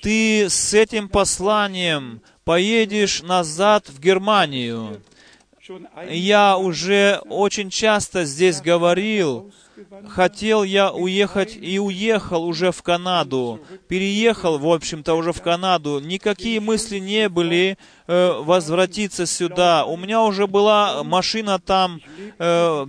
[0.00, 5.00] ты с этим посланием поедешь назад в Германию.
[6.10, 9.52] Я уже очень часто здесь говорил
[10.08, 13.60] хотел я уехать и уехал уже в Канаду.
[13.88, 16.00] Переехал, в общем-то, уже в Канаду.
[16.00, 19.84] Никакие мысли не были э, возвратиться сюда.
[19.84, 22.00] У меня уже была машина там
[22.38, 22.86] э,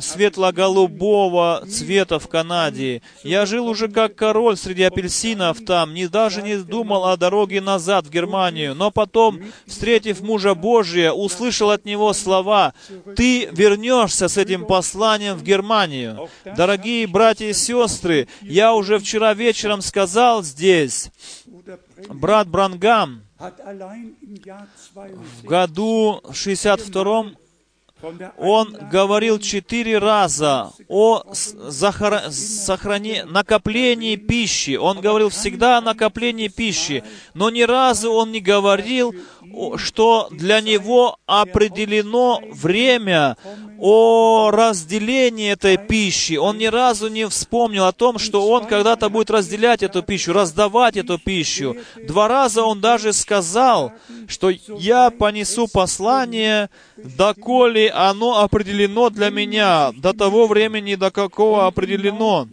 [0.00, 3.02] светло-голубого цвета в Канаде.
[3.22, 8.06] Я жил уже как король среди апельсинов там, не, даже не думал о дороге назад
[8.06, 8.74] в Германию.
[8.74, 12.74] Но потом, встретив мужа Божия, услышал от него слова,
[13.16, 16.28] «Ты вернешься с этим посланием в Германию».
[16.44, 21.10] Дорогие братья и сестры, я уже вчера вечером сказал здесь,
[22.08, 27.32] брат Брангам в 62 году 62
[28.02, 34.74] von der он говорил четыре раза о захара- сохране- накоплении пищи.
[34.76, 39.14] Он говорил всегда о накоплении пищи, но ни разу он не говорил,
[39.76, 43.36] что для него определено время
[43.78, 46.34] о разделении этой пищи.
[46.34, 50.96] Он ни разу не вспомнил о том, что он когда-то будет разделять эту пищу, раздавать
[50.96, 51.76] эту пищу.
[52.06, 53.92] Два раза он даже сказал,
[54.28, 62.46] что я понесу послание, доколе оно определено для меня, до того времени, до какого определено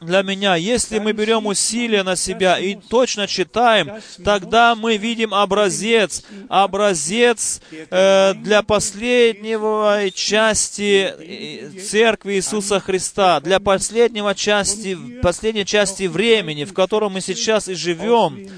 [0.00, 0.56] для меня.
[0.56, 3.92] Если мы берем усилия на себя и точно читаем,
[4.24, 14.34] тогда мы видим образец, образец э, для последнего части э, Церкви Иисуса Христа, для последнего
[14.34, 18.48] части, последней части времени, в котором мы сейчас и живем.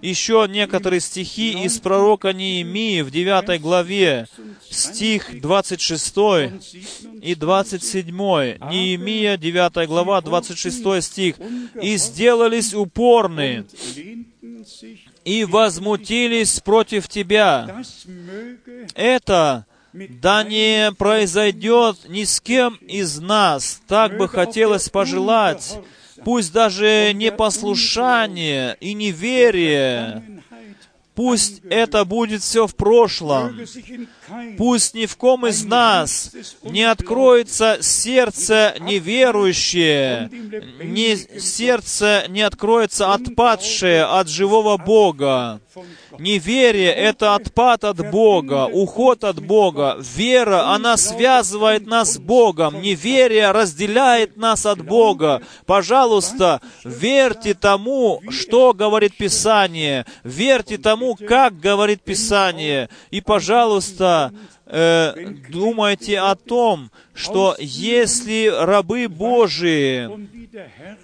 [0.00, 4.26] Еще некоторые стихи из пророка Неемии в 9 главе,
[4.70, 6.14] стих 26
[7.20, 8.16] и 27.
[8.16, 11.36] Неемия, 9 глава, 26 стих.
[11.80, 13.66] «И сделались упорны,
[15.24, 17.82] и возмутились против тебя».
[18.94, 23.82] Это да не произойдет ни с кем из нас.
[23.86, 25.78] Так бы хотелось пожелать.
[26.24, 30.42] Пусть даже непослушание и неверие,
[31.14, 33.58] пусть это будет все в прошлом.
[34.56, 36.30] Пусть ни в ком из нас
[36.62, 40.30] не откроется сердце неверующее,
[40.82, 45.60] не сердце не откроется отпадшее от живого Бога.
[46.18, 49.96] Неверие— это отпад от Бога, уход от Бога.
[49.98, 52.82] Вера, она связывает нас с Богом.
[52.82, 55.42] Неверие разделяет нас от Бога.
[55.64, 60.04] Пожалуйста, верьте тому, что говорит Писание.
[60.22, 62.90] Верьте тому, как говорит Писание.
[63.10, 64.32] И, пожалуйста, 啊。
[64.66, 65.14] Э,
[65.50, 70.08] думайте о том, что если рабы Божии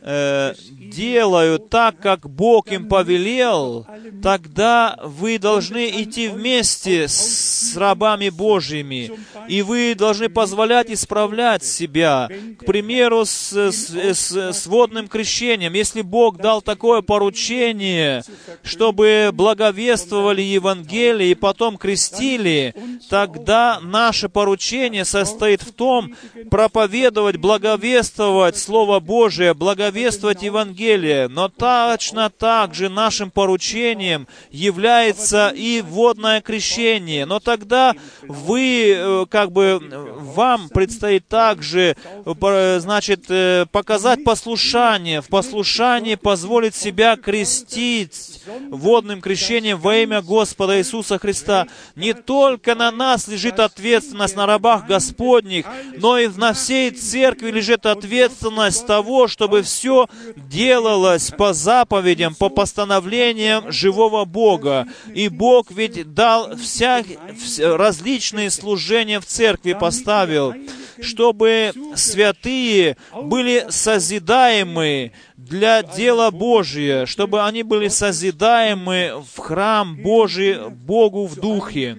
[0.01, 0.55] э,
[0.91, 3.87] делают так, как Бог им повелел,
[4.23, 9.11] тогда вы должны идти вместе с рабами Божьими,
[9.49, 12.29] и вы должны позволять исправлять себя.
[12.59, 15.75] К примеру, с, с, с- с водным крещением.
[15.75, 18.23] Если Бог дал такое поручение,
[18.63, 22.75] чтобы благовествовали Евангелие и потом крестили,
[23.11, 23.48] тогда
[23.83, 26.15] наше поручение состоит в том,
[26.51, 31.29] проповедовать, благовествовать Слово Божие, благовествовать Евангелие.
[31.29, 37.27] Но точно так же нашим поручением является и водное крещение.
[37.27, 39.81] Но тогда вы, э, как бы,
[40.19, 45.21] вам предстоит также, э, значит, э, показать послушание.
[45.21, 51.67] В послушании позволить себя крестить водным крещением во имя Господа Иисуса Христа.
[51.97, 55.65] Не только на нас лежит ответственность на рабах Господних,
[55.97, 63.71] но и на всей церкви лежит ответственность того, чтобы все делалось по заповедям, по постановлениям
[63.71, 64.89] живого Бога.
[65.15, 70.53] И Бог ведь дал вся, вс- различные служения в церкви поставил,
[71.01, 75.13] чтобы святые были созидаемы
[75.49, 81.99] для дела Божия, чтобы они были созидаемы в храм Божий Богу в духе.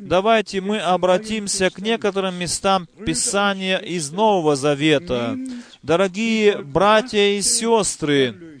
[0.00, 5.36] Давайте мы обратимся к некоторым местам Писания из Нового Завета.
[5.82, 8.60] Дорогие братья и сестры,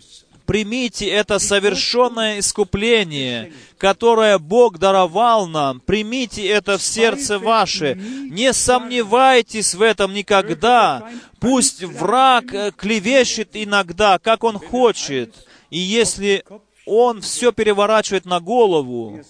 [0.50, 5.78] примите это совершенное искупление, которое Бог даровал нам.
[5.78, 7.94] Примите это в сердце ваше.
[7.94, 11.08] Не сомневайтесь в этом никогда.
[11.38, 15.32] Пусть враг э, клевещет иногда, как он хочет.
[15.70, 16.44] И если
[16.84, 19.20] он все переворачивает на голову,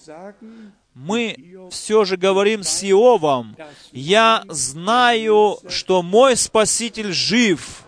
[0.95, 1.37] мы
[1.69, 3.55] все же говорим с Иовом,
[3.91, 7.85] «Я знаю, что мой Спаситель жив,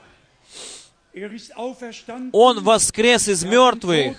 [2.32, 4.18] Он воскрес из мертвых,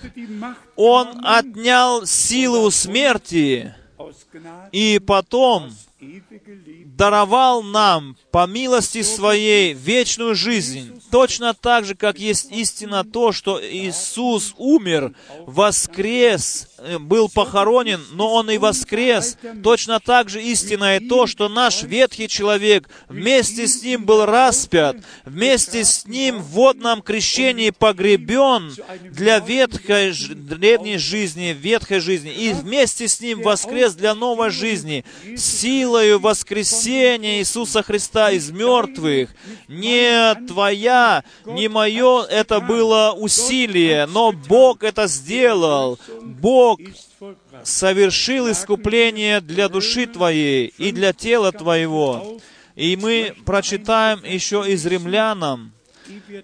[0.75, 3.75] Он отнял силы у смерти,
[4.71, 5.71] и потом
[6.85, 11.01] даровал нам по милости Своей вечную жизнь.
[11.11, 15.13] Точно так же, как есть истина то, что Иисус умер,
[15.45, 19.37] воскрес, э, был похоронен, но Он и воскрес.
[19.63, 24.97] Точно так же истина и то, что наш ветхий человек вместе с Ним был распят,
[25.23, 33.07] вместе с Ним в водном крещении погребен для ветхой, древней жизни, ветхой жизни, и вместе
[33.07, 35.05] с Ним воскрес для новой жизни.
[35.95, 39.29] Силою воскресения Иисуса Христа из мертвых.
[39.69, 45.97] Не твоя, не мое это было усилие, но Бог это сделал.
[46.21, 46.81] Бог
[47.63, 52.39] совершил искупление для души твоей и для тела твоего.
[52.75, 55.71] И мы прочитаем еще из римлянам,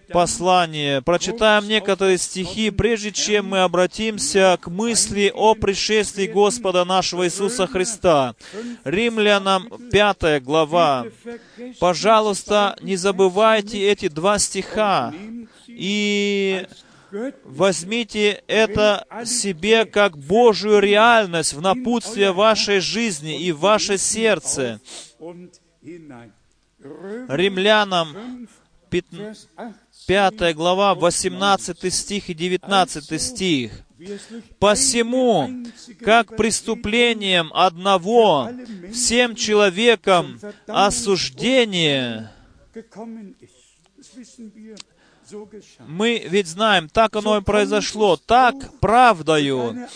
[0.09, 7.67] послание, прочитаем некоторые стихи, прежде чем мы обратимся к мысли о пришествии Господа нашего Иисуса
[7.67, 8.35] Христа.
[8.83, 11.05] Римлянам 5 глава.
[11.79, 15.13] Пожалуйста, не забывайте эти два стиха
[15.67, 16.65] и
[17.43, 24.79] возьмите это себе как Божью реальность в напутствие вашей жизни и ваше сердце.
[27.27, 28.47] Римлянам
[28.91, 33.71] 5 глава, 18 стих и 19 стих.
[34.59, 35.49] «Посему,
[36.03, 38.49] как преступлением одного
[38.91, 42.31] всем человекам осуждение...»
[45.87, 49.87] Мы ведь знаем, так оно и произошло, так правдою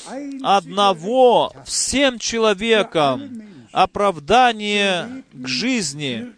[0.43, 3.43] одного всем человекам
[3.73, 6.31] оправдание к жизни.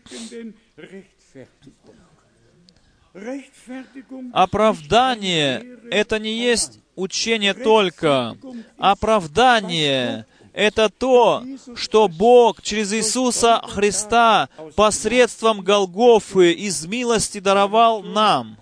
[4.34, 8.38] Оправдание— это не есть учение только.
[8.78, 11.44] Оправдание— это то,
[11.76, 18.58] что Бог через Иисуса Христа посредством Голгофы из милости даровал нам.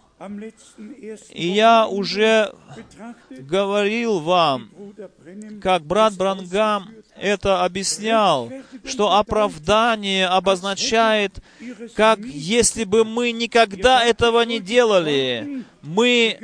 [1.30, 2.54] И я уже
[3.30, 4.70] говорил вам,
[5.62, 6.90] как брат Брангам
[7.20, 8.52] это объяснял,
[8.84, 11.40] что оправдание обозначает,
[11.96, 16.38] как если бы мы никогда этого не делали, мы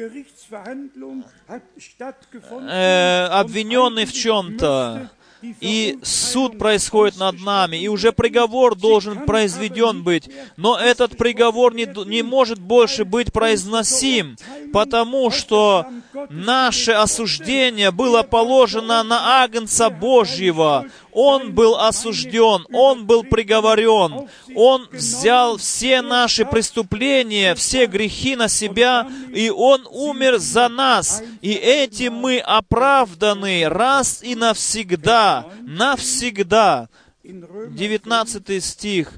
[2.70, 5.12] э, обвинены в чем-то,
[5.60, 10.30] и суд происходит над нами, и уже приговор должен произведен быть.
[10.58, 14.38] Но этот приговор не, не может больше быть произносим,
[14.74, 15.86] потому что
[16.30, 25.58] наше осуждение было положено на Агнца Божьего, он был осужден, Он был приговорен, Он взял
[25.58, 31.22] все наши преступления, все грехи на себя, и Он умер за нас.
[31.42, 36.90] И этим мы оправданы раз и навсегда, навсегда.
[37.24, 39.14] 19 стих,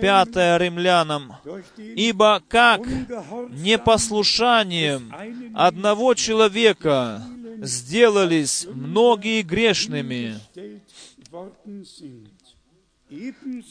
[0.00, 1.36] 5 римлянам.
[1.76, 2.82] «Ибо как
[3.50, 5.14] непослушанием
[5.54, 7.22] одного человека
[7.62, 10.38] сделались многие грешными,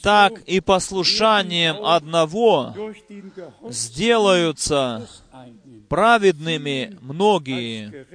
[0.02, 2.74] так и послушанием одного
[3.70, 5.08] сделаются
[5.88, 8.06] праведными многие.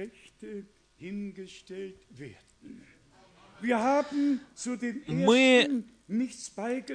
[5.06, 5.84] Мы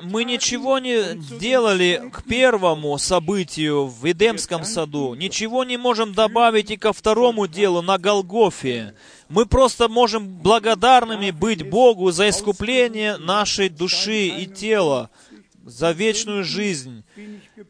[0.04, 6.78] мы ничего не делали к первому событию в Эдемском саду, ничего не можем добавить и
[6.78, 8.94] ко второму делу на Голгофе.
[9.30, 15.10] Мы просто можем благодарными быть Богу за искупление нашей души и тела,
[15.66, 17.04] за вечную жизнь.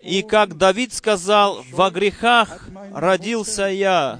[0.02, 4.20] И как Давид сказал, «Во грехах родился я,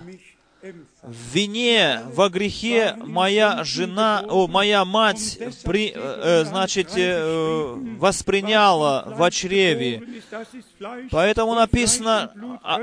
[1.08, 9.30] в вине, во грехе моя жена, о, моя мать, при, э, значит, э, восприняла в
[9.32, 10.04] чреве.
[11.10, 12.32] Поэтому написано,
[12.62, 12.80] «А,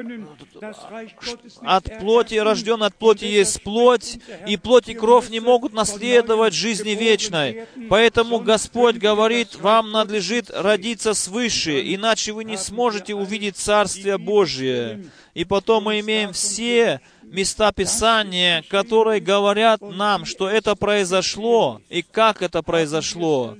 [1.62, 6.90] от плоти, рожден от плоти есть плоть, и плоть и кровь не могут наследовать жизни
[6.90, 7.66] вечной.
[7.90, 15.04] Поэтому Господь говорит, вам надлежит родиться свыше, иначе вы не сможете увидеть Царствие Божие.
[15.34, 17.00] И потом мы имеем все
[17.34, 23.56] места Писания, которые говорят нам, что это произошло и как это произошло.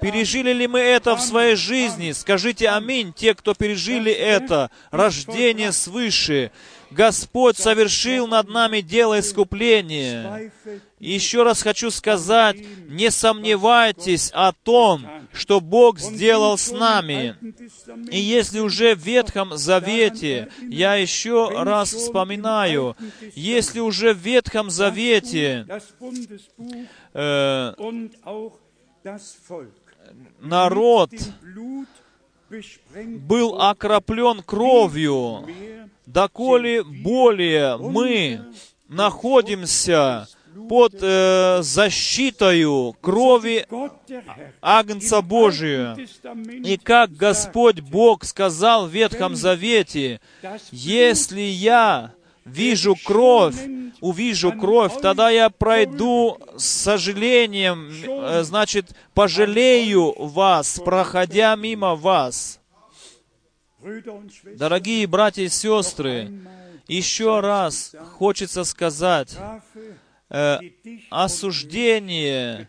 [0.00, 2.10] Пережили ли мы это в своей жизни?
[2.10, 6.50] Скажите аминь, те, кто пережили это, рождение свыше.
[6.90, 10.50] Господь совершил над нами дело искупления.
[10.98, 12.56] Еще раз хочу сказать,
[12.88, 17.36] не сомневайтесь о том, что Бог сделал с нами.
[18.10, 22.96] И если уже в Ветхом Завете, я еще раз вспоминаю,
[23.34, 25.66] если уже в Ветхом Завете
[27.14, 27.74] э,
[30.40, 31.10] народ
[33.18, 35.46] был окроплен кровью,
[36.06, 38.44] доколе более мы
[38.88, 40.28] находимся
[40.68, 43.66] под э, защитою крови
[44.60, 45.96] Агнца Божия.
[46.64, 50.20] И как Господь Бог сказал в Ветхом Завете,
[50.70, 52.12] если я
[52.44, 53.56] вижу кровь,
[54.00, 62.60] увижу кровь, тогда я пройду с сожалением, э, значит, пожалею вас, проходя мимо вас.
[64.56, 66.30] Дорогие братья и сестры,
[66.86, 69.36] еще раз хочется сказать,
[70.30, 70.58] э,
[71.10, 72.68] осуждение,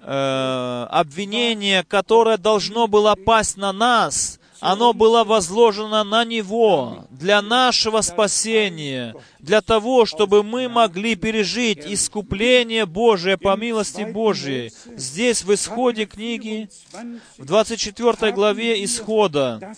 [0.00, 8.00] э, обвинение, которое должно было пасть на нас, оно было возложено на Него для нашего
[8.00, 14.72] спасения, для того, чтобы мы могли пережить искупление Божие по милости Божией.
[14.96, 16.68] Здесь, в исходе книги,
[17.38, 19.74] в 24 главе Исхода,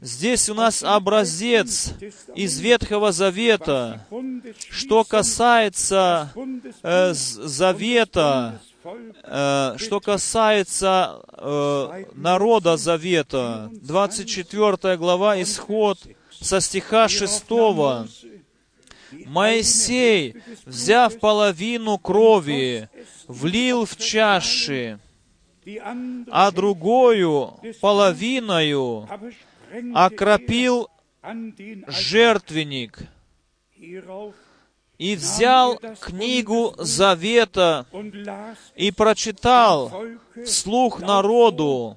[0.00, 1.94] здесь у нас образец
[2.34, 4.06] из Ветхого Завета,
[4.70, 6.32] что касается
[6.82, 15.98] э, Завета, что касается э, народа Завета, 24 глава, Исход,
[16.30, 17.44] со стиха 6.
[19.26, 22.88] Моисей, взяв половину крови,
[23.26, 24.98] влил в чаши,
[26.30, 29.08] а другую половиною
[29.94, 30.88] окропил
[31.88, 33.00] жертвенник
[35.00, 37.86] и взял книгу Завета
[38.76, 39.90] и прочитал
[40.44, 41.96] вслух народу,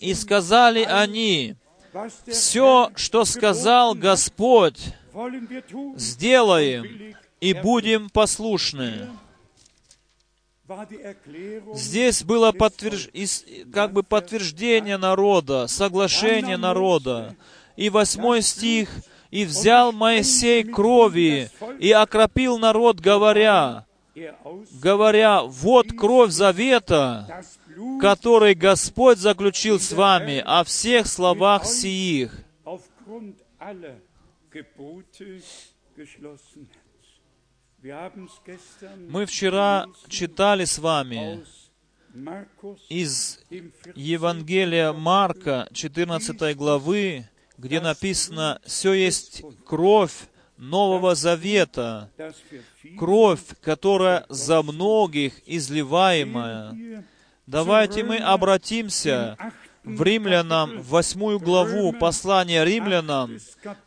[0.00, 1.54] И сказали они,
[2.26, 4.80] все, что сказал Господь,
[5.96, 9.08] сделаем и будем послушны.
[11.74, 17.36] Здесь было подтверж- ис- как бы подтверждение народа, соглашение народа.
[17.76, 18.90] И восьмой стих,
[19.30, 23.86] «И взял Моисей крови и окропил народ, говоря,
[24.82, 27.44] говоря, вот кровь завета,
[28.00, 32.44] который Господь заключил с вами о всех словах сиих».
[39.08, 41.44] Мы вчера читали с вами
[42.88, 43.96] из im 14.
[43.96, 47.28] Евангелия Марка, 14 главы,
[47.58, 50.14] где написано, «Все есть кровь
[50.56, 52.10] Нового Завета,
[52.96, 57.04] кровь, которая за многих изливаемая».
[57.46, 59.36] Давайте мы обратимся
[59.82, 63.38] в Римлянам, восьмую главу, послание Римлянам,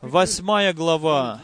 [0.01, 1.41] восьмая глава.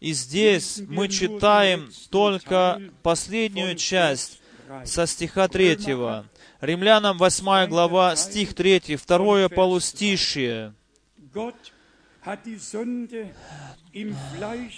[0.00, 4.40] И здесь мы читаем только последнюю часть
[4.84, 6.26] со стиха третьего.
[6.60, 10.74] Римлянам 8 глава, стих 3, второе полустишие.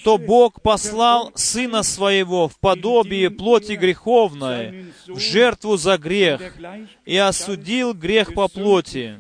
[0.05, 6.41] То Бог послал Сына Своего в подобие плоти греховной, в жертву за грех,
[7.05, 9.19] и осудил грех по плоти.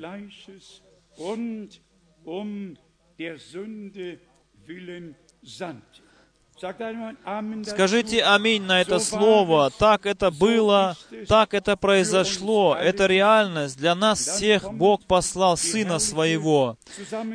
[6.59, 9.71] Скажите аминь на это слово.
[9.79, 10.97] Так это было,
[11.29, 12.75] так это произошло.
[12.75, 13.77] Это реальность.
[13.77, 16.79] Для нас всех Бог послал Сына Своего.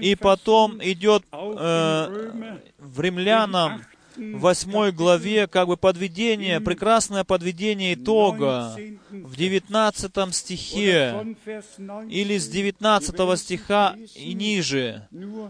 [0.02, 3.84] И потом идет э, в Римлянам,
[4.18, 8.76] восьмой главе, как бы подведение, прекрасное подведение итога
[9.10, 11.36] в 19 стихе
[12.10, 15.08] или с 19 стиха и ниже.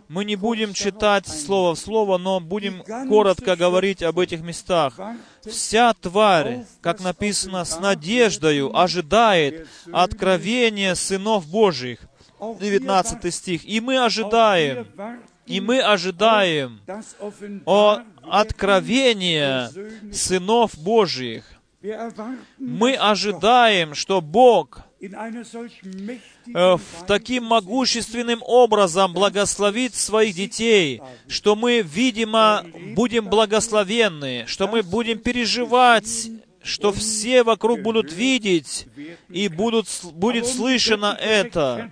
[0.08, 5.00] Мы не будем читать слово в слово, но будем коротко говорить об этих местах.
[5.46, 12.00] Вся тварь, как написано, с надеждою ожидает откровения сынов Божьих.
[12.60, 13.66] 19 стих.
[13.66, 14.88] И мы ожидаем,
[15.46, 16.80] и мы ожидаем
[17.66, 19.72] о откровения
[20.12, 21.46] сынов Божьих.
[22.60, 32.64] Мы ожидаем, что Бог э, в таким могущественным образом благословит своих детей, что мы, видимо,
[32.96, 36.30] будем благословенны, что мы будем переживать
[36.64, 38.88] что все вокруг будут видеть
[39.30, 41.92] и будут, будет слышано это.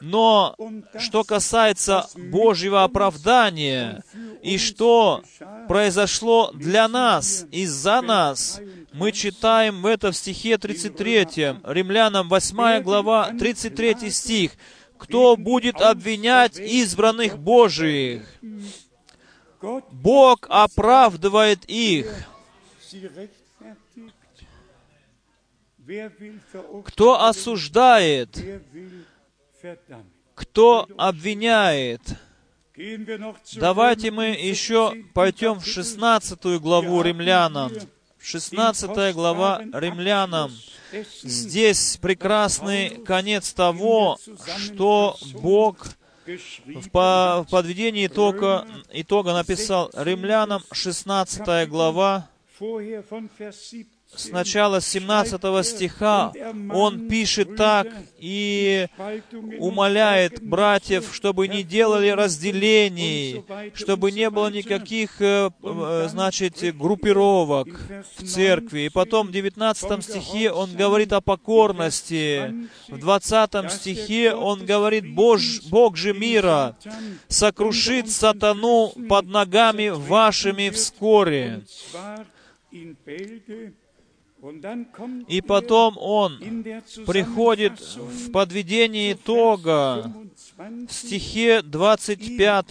[0.00, 0.56] Но
[0.98, 4.02] что касается Божьего оправдания
[4.42, 5.22] и что
[5.68, 8.60] произошло для нас, из-за нас,
[8.92, 14.52] мы читаем это в стихе 33, Римлянам 8 глава, 33 стих.
[14.96, 18.22] «Кто будет обвинять избранных Божиих?
[19.92, 22.26] Бог оправдывает их».
[26.84, 28.38] Кто осуждает?
[30.34, 32.00] Кто обвиняет?
[33.56, 35.12] Давайте мы еще 15.
[35.12, 35.72] пойдем в Kapitel.
[35.72, 37.72] 16 главу римлянам.
[38.20, 40.52] 16 глава римлянам.
[41.22, 44.18] Здесь прекрасный конец того,
[44.58, 45.86] что Бог
[46.92, 52.28] в подведении итога, итога написал римлянам 16 глава,
[54.10, 54.18] Vorher von Vers 17.
[54.18, 56.32] с начала 17 стиха.
[56.70, 57.88] Он пишет так
[58.18, 58.86] и
[59.58, 63.44] умоляет братьев, чтобы не делали разделений,
[63.74, 67.68] чтобы не было никаких, э, э, значит, группировок
[68.16, 68.80] в церкви.
[68.80, 72.68] И потом в 19 стихе он говорит о покорности.
[72.88, 76.76] В 20 стихе он говорит, Бож, Бог же мира
[77.28, 81.64] сокрушит сатану под ногами вашими вскоре.
[85.26, 86.38] И потом он
[87.06, 90.12] приходит в подведении итога
[90.58, 92.66] в стихе 25.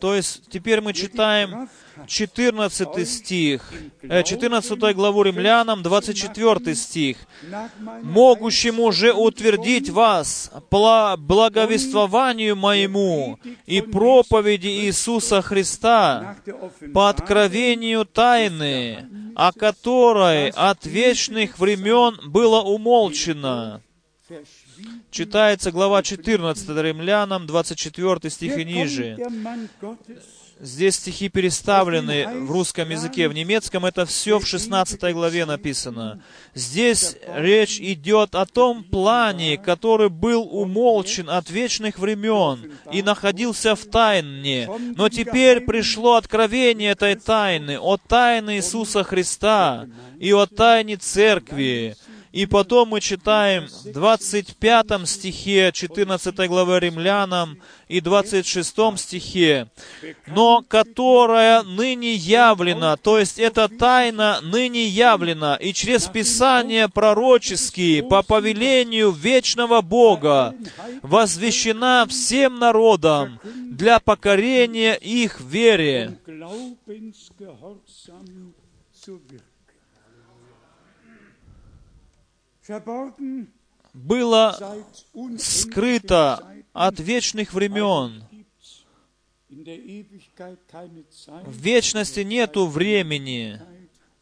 [0.00, 1.68] То есть теперь мы читаем
[2.06, 3.72] 14 стих,
[4.02, 7.16] э, 14 главу римлянам, 24 стих.
[8.02, 16.36] «Могущему же утвердить вас благовествованию моему и проповеди Иисуса Христа
[16.94, 23.82] по откровению тайны, о которой от вечных времен было умолчено».
[25.10, 29.18] Читается глава 14 Римлянам, 24 стих и ниже.
[30.62, 36.22] Здесь стихи переставлены в русском языке, в немецком это все в 16 главе написано.
[36.54, 43.84] Здесь речь идет о том плане, который был умолчен от вечных времен и находился в
[43.86, 44.70] тайне.
[44.96, 49.88] Но теперь пришло откровение этой тайны, о тайне Иисуса Христа
[50.20, 51.96] и о тайне Церкви.
[52.32, 57.58] И потом мы читаем в 25 стихе 14 главы Римлянам
[57.88, 59.68] и 26 стихе,
[60.26, 68.22] но которая ныне явлена, то есть эта тайна ныне явлена, и через Писания пророческие по
[68.22, 70.54] повелению вечного Бога
[71.02, 76.18] возвещена всем народам для покорения их вере.
[83.92, 84.76] Было
[85.38, 88.24] скрыто от вечных времен.
[89.48, 93.60] В вечности нету времени.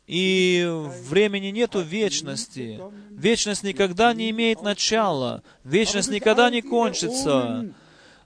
[0.06, 0.66] И
[1.08, 2.80] времени нету вечности.
[3.10, 5.44] Вечность никогда не имеет начала.
[5.62, 7.72] Вечность никогда не кончится.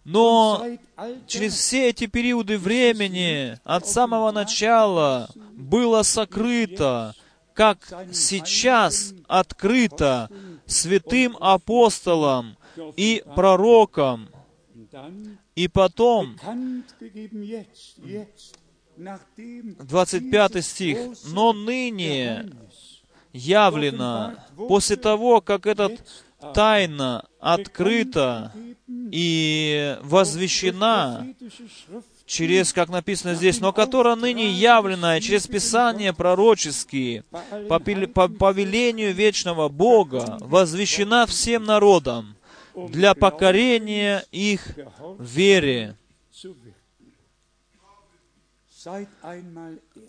[0.04, 0.64] Но
[1.26, 7.14] через все эти периоды времени, от самого начала, было сокрыто,
[7.54, 7.78] как
[8.12, 10.28] сейчас открыто
[10.66, 12.56] святым апостолам
[12.96, 14.28] и пророкам.
[15.56, 18.54] И потом, bekannt gegeben jetzt, jetzt,
[18.96, 22.50] nachdem 25 стих, «Но ныне
[23.32, 26.00] явлено, после того, как этот
[26.54, 28.52] тайна открыта
[28.88, 31.26] и возвещена
[32.26, 37.24] через, как написано здесь, но которая ныне явлена через Писания пророческие,
[37.68, 42.36] по, по повелению вечного Бога, возвещена всем народам
[42.74, 44.76] для покорения их
[45.18, 45.96] вере.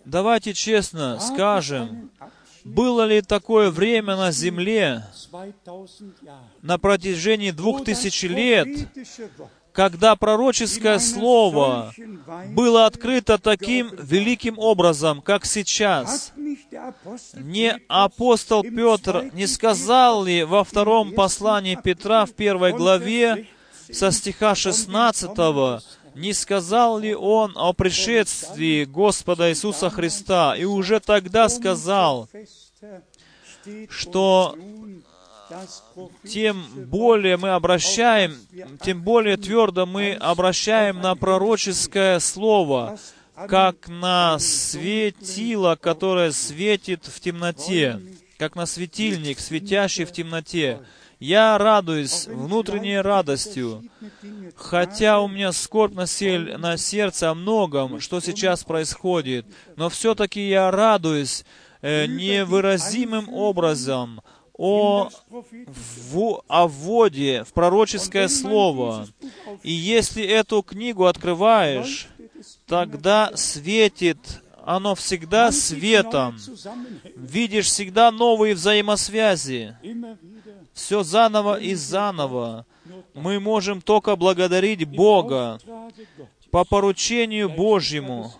[0.04, 2.10] Давайте честно скажем,
[2.64, 8.68] было ли такое время на земле 2000 Jahre, на протяжении двух тысяч лет,
[9.76, 11.92] когда пророческое слово
[12.48, 16.32] было открыто таким великим образом, как сейчас.
[17.34, 23.48] Не апостол Петр не сказал ли во втором послании Петра в первой главе
[23.92, 25.30] со стиха 16,
[26.14, 30.56] не сказал ли он о пришествии Господа Иисуса Христа?
[30.56, 32.30] И уже тогда сказал,
[33.90, 34.56] что
[36.28, 38.36] тем более мы обращаем,
[38.82, 42.98] тем более твердо мы обращаем на пророческое слово,
[43.48, 48.00] как на светило, которое светит в темноте,
[48.38, 50.80] как на светильник, светящий в темноте.
[51.18, 53.82] Я радуюсь внутренней радостью,
[54.54, 60.46] хотя у меня скорбь на, сель- на сердце о многом, что сейчас происходит, но все-таки
[60.46, 61.44] я радуюсь
[61.80, 64.20] э, невыразимым образом
[64.56, 69.06] о, в, о вводе в пророческое слово.
[69.62, 72.08] И если эту книгу открываешь,
[72.66, 74.18] тогда светит
[74.66, 76.36] оно всегда светом.
[77.14, 79.76] Видишь всегда новые взаимосвязи.
[80.74, 82.66] Все заново и заново.
[83.14, 85.60] Мы можем только благодарить Бога
[86.50, 88.32] по поручению Божьему.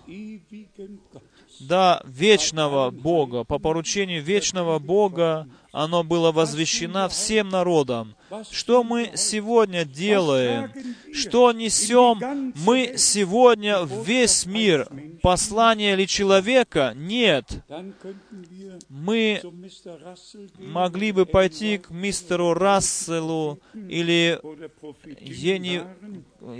[1.60, 8.16] Да, вечного Бога, по поручению вечного Бога, оно было возвещено всем народам.
[8.50, 10.72] Что мы сегодня делаем?
[11.12, 14.88] Что несем мы сегодня в весь мир?
[15.20, 16.94] Послание ли человека?
[16.96, 17.62] Нет.
[18.88, 19.42] Мы
[20.58, 24.40] могли бы пойти к мистеру Расселу или
[25.20, 25.82] Ени,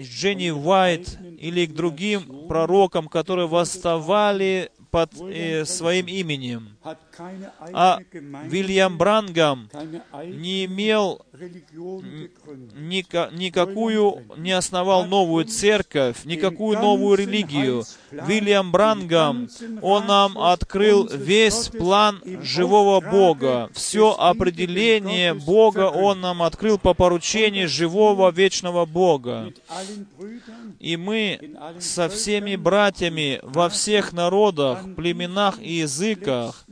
[0.03, 6.77] Дженни Уайт или к другим пророкам, которые восставали под э, своим именем.
[7.73, 7.99] А
[8.45, 9.71] Вильям Брангам
[10.25, 11.23] не имел
[12.75, 17.85] ника, никакую, не основал новую церковь, никакую новую религию.
[18.11, 19.49] Вильям Брангам,
[19.83, 23.71] он нам открыл весь план живого Бога.
[23.73, 29.53] Все определение Бога он нам открыл по поручению живого вечного Бога.
[30.79, 36.65] И мы со всеми братьями во всех народах, племенах и языках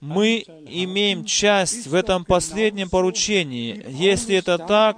[0.00, 3.84] мы имеем часть в этом последнем поручении.
[3.88, 4.96] Если это так,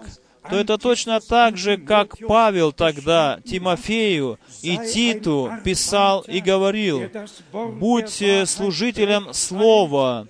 [0.48, 7.02] то это точно так же, как Павел тогда Тимофею и Титу писал и говорил,
[7.52, 10.26] «Будьте служителем Слова,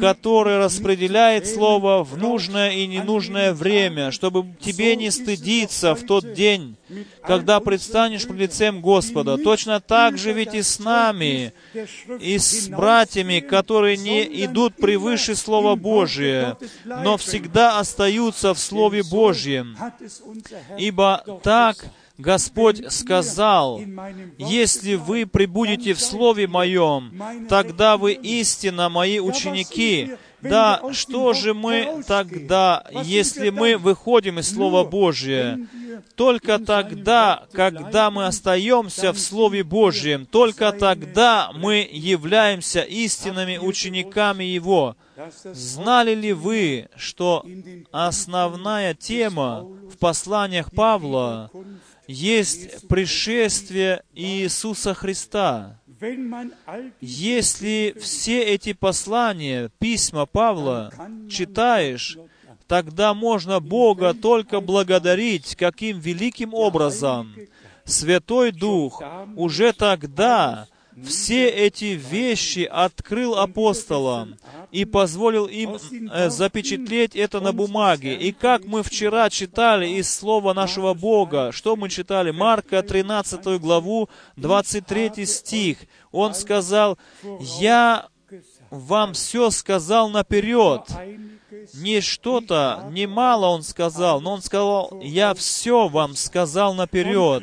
[0.00, 6.76] который распределяет Слово в нужное и ненужное время, чтобы тебе не стыдиться в тот день,
[7.22, 9.38] когда предстанешь пред лицем Господа.
[9.38, 11.52] Точно так же ведь и с нами,
[12.20, 19.76] и с братьями, которые не идут превыше Слова Божия, но всегда остаются в Слове Божьем.
[20.78, 21.86] Ибо так
[22.20, 23.80] Господь сказал,
[24.38, 30.16] «Если вы прибудете в Слове Моем, тогда вы истинно Мои ученики».
[30.42, 35.58] Да, что же мы тогда, если мы выходим из Слова Божия?
[36.14, 44.96] Только тогда, когда мы остаемся в Слове Божьем, только тогда мы являемся истинными учениками Его.
[45.44, 47.44] Знали ли вы, что
[47.90, 51.50] основная тема в посланиях Павла
[52.10, 55.78] есть пришествие Иисуса Христа.
[57.00, 60.92] Если все эти послания, письма Павла
[61.30, 62.18] читаешь,
[62.66, 67.34] тогда можно Бога только благодарить, каким великим образом
[67.84, 69.02] Святой Дух
[69.36, 70.66] уже тогда
[71.04, 74.36] все эти вещи открыл апостолам
[74.70, 75.76] и позволил им
[76.12, 78.14] э, запечатлеть это на бумаге.
[78.14, 82.30] И как мы вчера читали из Слова нашего Бога, что мы читали?
[82.30, 85.78] Марка 13 главу, 23 стих.
[86.12, 86.98] Он сказал,
[87.58, 88.08] «Я
[88.70, 90.82] вам все сказал наперед».
[91.74, 97.42] Не что-то, не мало он сказал, но он сказал, я все вам сказал наперед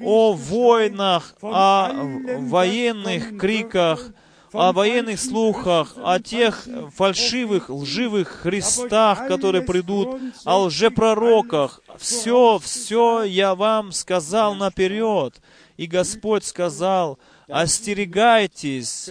[0.00, 4.10] о войнах, о военных криках,
[4.52, 11.80] о военных слухах, о тех фальшивых, лживых Христах, которые придут, о лжепророках.
[11.98, 15.40] Все, все я вам сказал наперед.
[15.76, 19.10] И Господь сказал, остерегайтесь,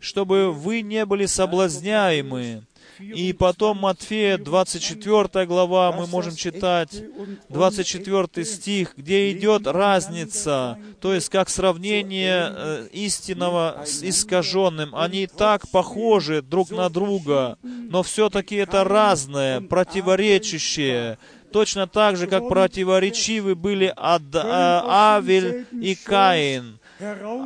[0.00, 2.64] чтобы вы не были соблазняемы.
[3.00, 7.02] И потом Матфея, 24 глава, мы можем читать
[7.48, 14.94] 24 стих, где идет разница, то есть как сравнение э, истинного с искаженным.
[14.94, 21.18] Они так похожи друг на друга, но все-таки это разное, противоречащее.
[21.52, 26.78] Точно так же, как противоречивы были Ад, э, Авель и Каин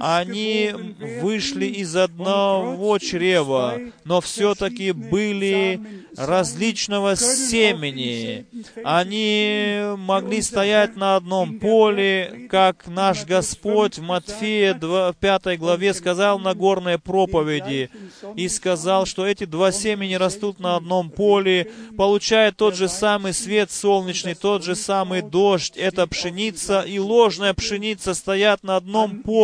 [0.00, 0.72] они
[1.20, 5.80] вышли из одного чрева, но все-таки были
[6.16, 8.46] различного семени.
[8.84, 16.54] Они могли стоять на одном поле, как наш Господь в Матфея 5 главе сказал на
[16.54, 17.90] горной проповеди,
[18.36, 23.70] и сказал, что эти два семени растут на одном поле, получают тот же самый свет
[23.70, 29.39] солнечный, тот же самый дождь, это пшеница и ложная пшеница стоят на одном поле.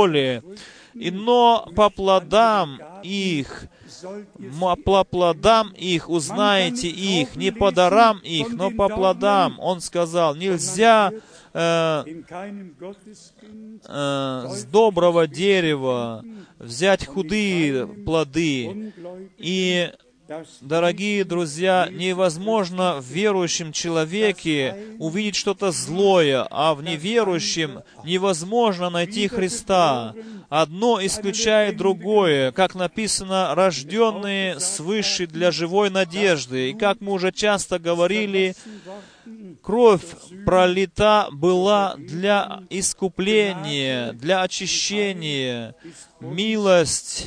[0.95, 3.69] И но по плодам их
[4.85, 9.59] по плодам их узнаете их, не по дарам их, но по плодам.
[9.59, 11.13] Он сказал, нельзя
[11.53, 12.05] э,
[13.89, 16.25] э, с доброго дерева
[16.59, 18.93] взять худые плоды
[19.39, 19.93] и
[20.61, 30.15] Дорогие друзья, невозможно в верующем человеке увидеть что-то злое, а в неверующем невозможно найти Христа.
[30.49, 36.71] Одно исключает другое, как написано, рожденные свыше для живой надежды.
[36.71, 38.57] И как мы уже часто говорили,
[39.67, 40.05] кровь
[40.45, 45.75] пролита была для искупления, для очищения.
[46.21, 47.27] Милость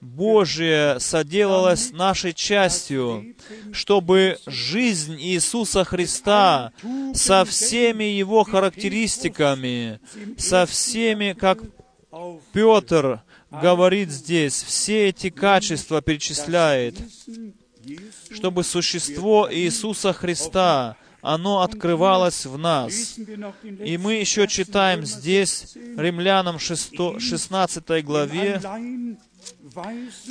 [0.00, 3.34] Божия соделалась нашей частью,
[3.72, 6.70] чтобы жизнь Иисуса Христа
[7.12, 9.98] со всеми Его характеристиками,
[10.38, 11.58] со всеми, как
[12.52, 16.94] Петр говорит здесь, все эти качества перечисляет,
[18.30, 23.18] чтобы существо Иисуса Христа оно открывалось в нас.
[23.84, 28.60] И мы еще читаем здесь, Римлянам 6, 16 главе,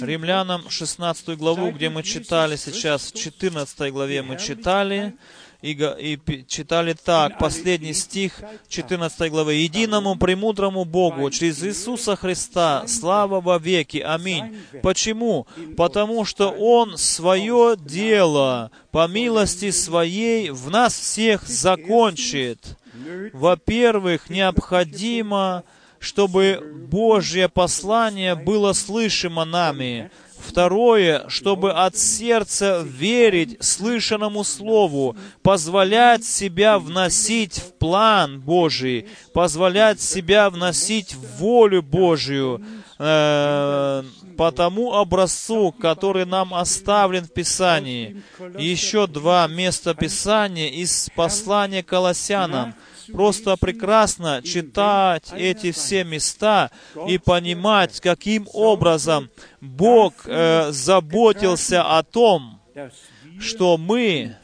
[0.02, 5.16] Римлянам 16 главу, где мы читали сейчас, в 14 главе мы читали,
[5.62, 9.56] и, и читали так, последний стих 14 главы.
[9.56, 13.98] «Единому премудрому Богу через Иисуса Христа слава во веки.
[13.98, 14.58] Аминь».
[14.84, 15.48] Почему?
[15.76, 22.78] Потому что Он свое дело по милости Своей в нас всех закончит.
[23.34, 25.64] Во-первых, необходимо
[26.00, 30.12] чтобы Божье послание было слышимо нами.
[30.48, 40.50] Второе, чтобы от сердца верить слышанному Слову, позволять себя вносить в план Божий, позволять себя
[40.50, 42.64] вносить в волю Божию,
[42.98, 44.04] э,
[44.38, 48.24] по тому образцу, который нам оставлен в Писании.
[48.58, 52.74] Еще два места Писания из послания Колоссянам–
[53.12, 56.72] Просто прекрасно читать эти все места
[57.08, 59.30] и понимать, каким образом
[59.62, 62.62] Бог э, заботился о том,
[63.40, 64.36] что мы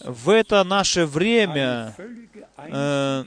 [0.00, 1.94] в это наше время
[2.58, 3.24] э,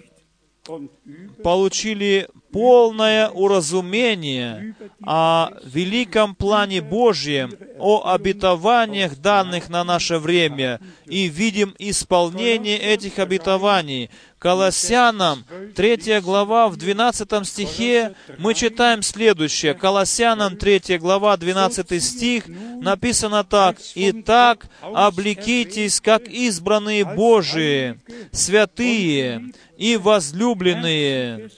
[1.44, 11.76] получили полное уразумение о великом плане Божьем, о обетованиях, данных на наше время, и видим
[11.80, 14.10] исполнение этих обетований.
[14.39, 15.43] Колоссянам,
[15.76, 19.74] 3 глава, в 12 стихе мы читаем следующее.
[19.74, 23.78] Колоссянам, 3 глава, 12 стих, написано так.
[23.95, 28.00] «Итак, облекитесь, как избранные Божии,
[28.32, 31.50] святые и возлюбленные,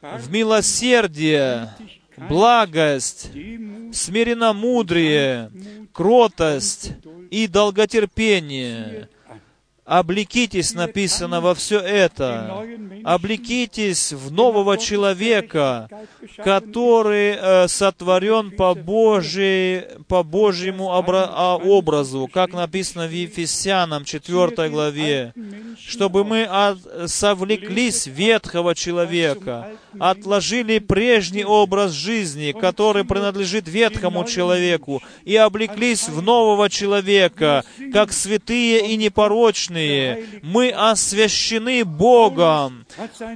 [0.00, 1.70] в милосердие,
[2.16, 3.30] благость,
[3.92, 5.50] смиренномудрие,
[5.92, 6.92] кротость
[7.30, 9.08] и долготерпение,
[9.84, 12.64] Облекитесь, написано во все это.
[13.02, 15.88] Облекитесь в нового человека,
[16.36, 24.68] который э, сотворен по, Божьей, по Божьему обра- а, образу, как написано в Ефесянам 4
[24.70, 25.34] главе,
[25.84, 35.34] чтобы мы от, совлеклись ветхого человека, отложили прежний образ жизни, который принадлежит ветхому человеку, и
[35.34, 42.86] облеклись в нового человека, как святые и непорочные, грешные, мы освящены Богом.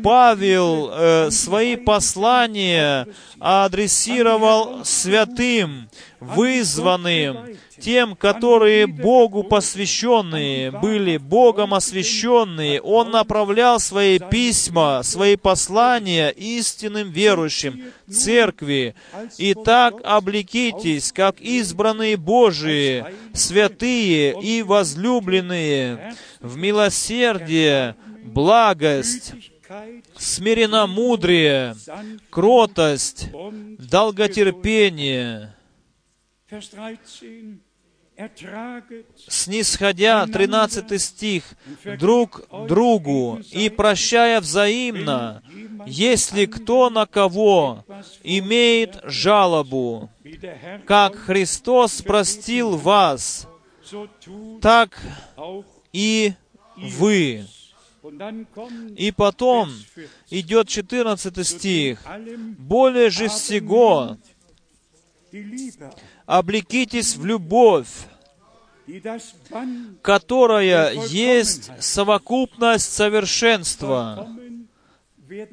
[0.03, 3.07] Павел э, свои послания
[3.39, 5.89] адресировал святым,
[6.21, 7.57] вызванным,
[7.87, 12.81] тем, которые Богу посвященные, были Богом освященные.
[12.81, 18.97] Он направлял свои письма, свои послания истинным верующим, церкви.
[19.39, 29.33] Итак, облекитесь, как избранные Божии, святые и возлюбленные, в милосердие, благость,
[30.19, 31.77] смиренномудрие,
[32.31, 33.29] кротость,
[33.79, 35.55] долготерпение,
[39.29, 41.45] снисходя, 13 стих,
[41.99, 45.43] друг другу и прощая взаимно,
[45.87, 47.85] если кто на кого
[48.23, 50.11] имеет жалобу,
[50.87, 53.49] как Христос простил вас,
[54.61, 54.99] так
[55.93, 56.33] и
[56.77, 57.47] вы.
[58.97, 59.71] И потом
[60.31, 62.01] идет 14 стих.
[62.59, 64.17] «Более же всего
[66.27, 67.89] облекитесь в любовь,
[70.03, 74.29] которая есть совокупность совершенства.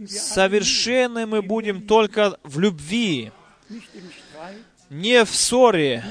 [0.08, 3.32] Совершенны мы будем только в любви,
[4.90, 6.04] не в ссоре,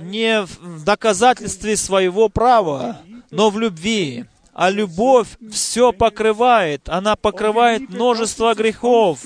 [0.00, 4.24] не в доказательстве своего права, но в любви.
[4.54, 6.88] А любовь все покрывает.
[6.88, 9.20] Она покрывает множество грехов.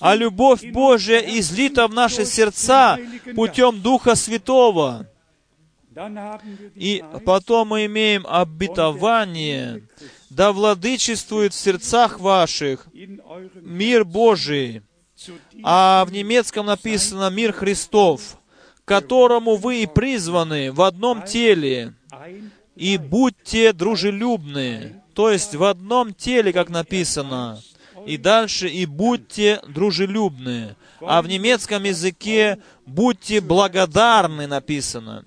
[0.00, 2.98] А любовь Божья излита в наши сердца
[3.36, 5.06] путем Духа Святого.
[6.74, 9.86] И потом мы имеем обетование,
[10.30, 12.86] да владычествует в сердцах ваших
[13.54, 14.82] мир Божий.
[15.62, 18.38] А в немецком написано «мир Христов»,
[18.84, 21.94] которому вы и призваны в одном теле,
[22.76, 25.02] и будьте дружелюбны.
[25.14, 27.60] То есть в одном теле, как написано.
[28.06, 30.74] И дальше «и будьте дружелюбны».
[31.00, 35.22] А в немецком языке «будьте благодарны» написано.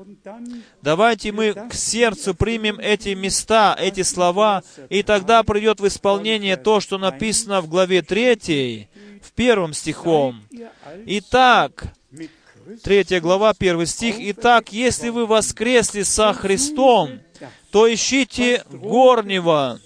[0.81, 6.79] Давайте мы к сердцу примем эти места, эти слова, и тогда придет в исполнение то,
[6.79, 8.89] что написано в главе 3,
[9.21, 10.43] в первом стихом.
[11.05, 11.93] Итак,
[12.83, 14.15] третья глава, первый стих.
[14.19, 17.19] «Итак, если вы воскресли со Христом,
[17.71, 19.79] то ищите горнего,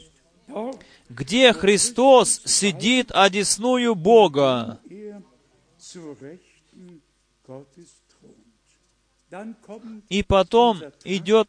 [1.09, 4.79] где Христос сидит одесную Бога.
[10.09, 11.47] И потом идет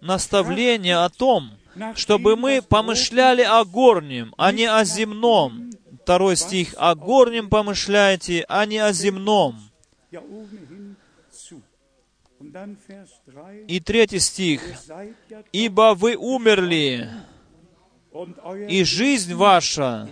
[0.00, 1.50] наставление о том,
[1.94, 5.70] чтобы мы помышляли о горнем, а не о земном.
[6.02, 6.74] Второй стих.
[6.78, 9.67] «О горнем помышляйте, а не о земном».
[13.66, 14.62] И третий стих.
[15.52, 17.10] «Ибо вы умерли,
[18.68, 20.08] и жизнь ваша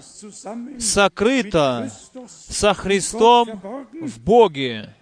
[0.79, 1.91] сокрыта
[2.29, 3.61] со Христом
[3.93, 4.95] в Боге».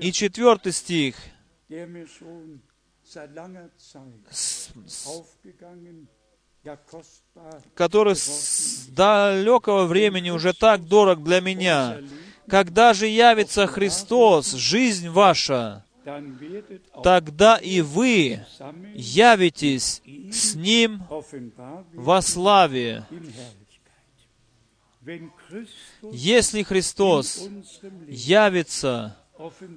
[0.00, 1.16] И четвертый стих,
[7.74, 12.00] который с далекого времени уже так дорог для меня.
[12.48, 15.84] Когда же явится Христос, жизнь ваша,
[17.02, 18.44] тогда и вы
[18.94, 20.02] явитесь
[20.32, 21.02] с Ним
[21.92, 23.04] во славе.
[26.02, 27.48] Если Христос
[28.08, 29.16] явится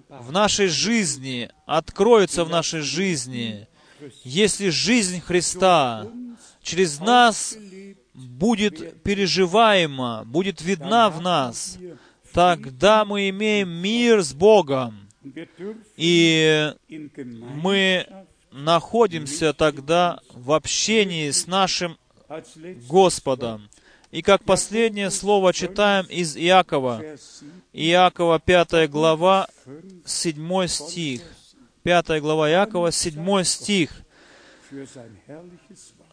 [0.08, 3.68] в нашей жизни, откроется в нашей жизни,
[4.24, 6.08] если жизнь Христа
[6.62, 7.58] через нас
[8.14, 11.78] будет переживаема, будет видна в нас,
[12.34, 15.07] тогда мы имеем мир с Богом.
[15.97, 18.07] И мы
[18.51, 21.97] находимся тогда в общении с нашим
[22.88, 23.69] Господом.
[24.11, 27.03] И как последнее слово читаем из Иакова.
[27.73, 29.47] Иакова, 5 глава,
[30.06, 31.22] 7 стих.
[31.84, 34.01] 5 глава Иакова, 7 стих.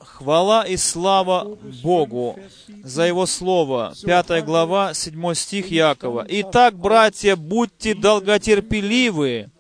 [0.07, 2.39] Хвала и слава Богу
[2.83, 3.93] за Его Слово.
[4.05, 6.25] Пятая глава, седьмой стих Якова.
[6.29, 9.51] «Итак, братья, будьте долготерпеливы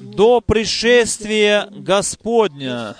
[0.00, 2.96] до пришествия Господня».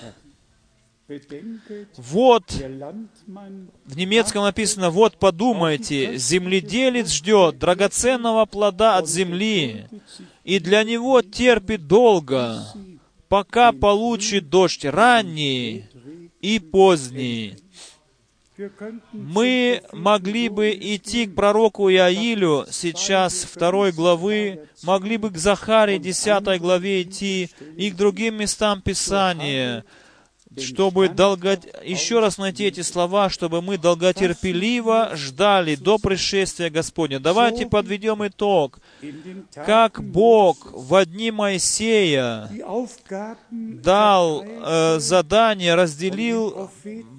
[1.95, 9.85] Вот, в немецком написано, вот подумайте, земледелец ждет драгоценного плода от земли,
[10.43, 12.61] и для него терпит долго,
[13.29, 15.85] пока получит дождь ранний
[16.41, 17.57] и поздний.
[19.11, 26.57] Мы могли бы идти к пророку Иаилю сейчас, второй главы, могли бы к Захаре, десятой
[26.57, 29.85] главе идти, и к другим местам Писания,
[30.59, 31.59] чтобы долго...
[31.83, 37.19] еще раз найти эти слова, чтобы мы долготерпеливо ждали до пришествия Господня.
[37.19, 38.79] Давайте подведем итог.
[39.53, 42.49] Как Бог в одни Моисея
[43.51, 46.69] дал э, задание, разделил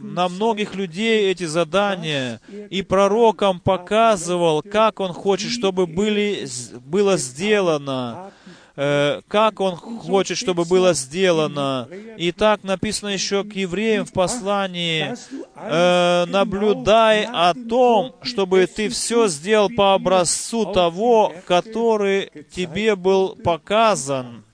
[0.00, 2.40] на многих людей эти задания,
[2.70, 6.46] и пророкам показывал, как Он хочет, чтобы были,
[6.84, 8.32] было сделано
[8.80, 11.88] Э, как Он хочет, чтобы было сделано.
[12.16, 15.16] И так написано еще к евреям в послании,
[15.56, 24.44] э, «Наблюдай о том, чтобы ты все сделал по образцу того, который тебе был показан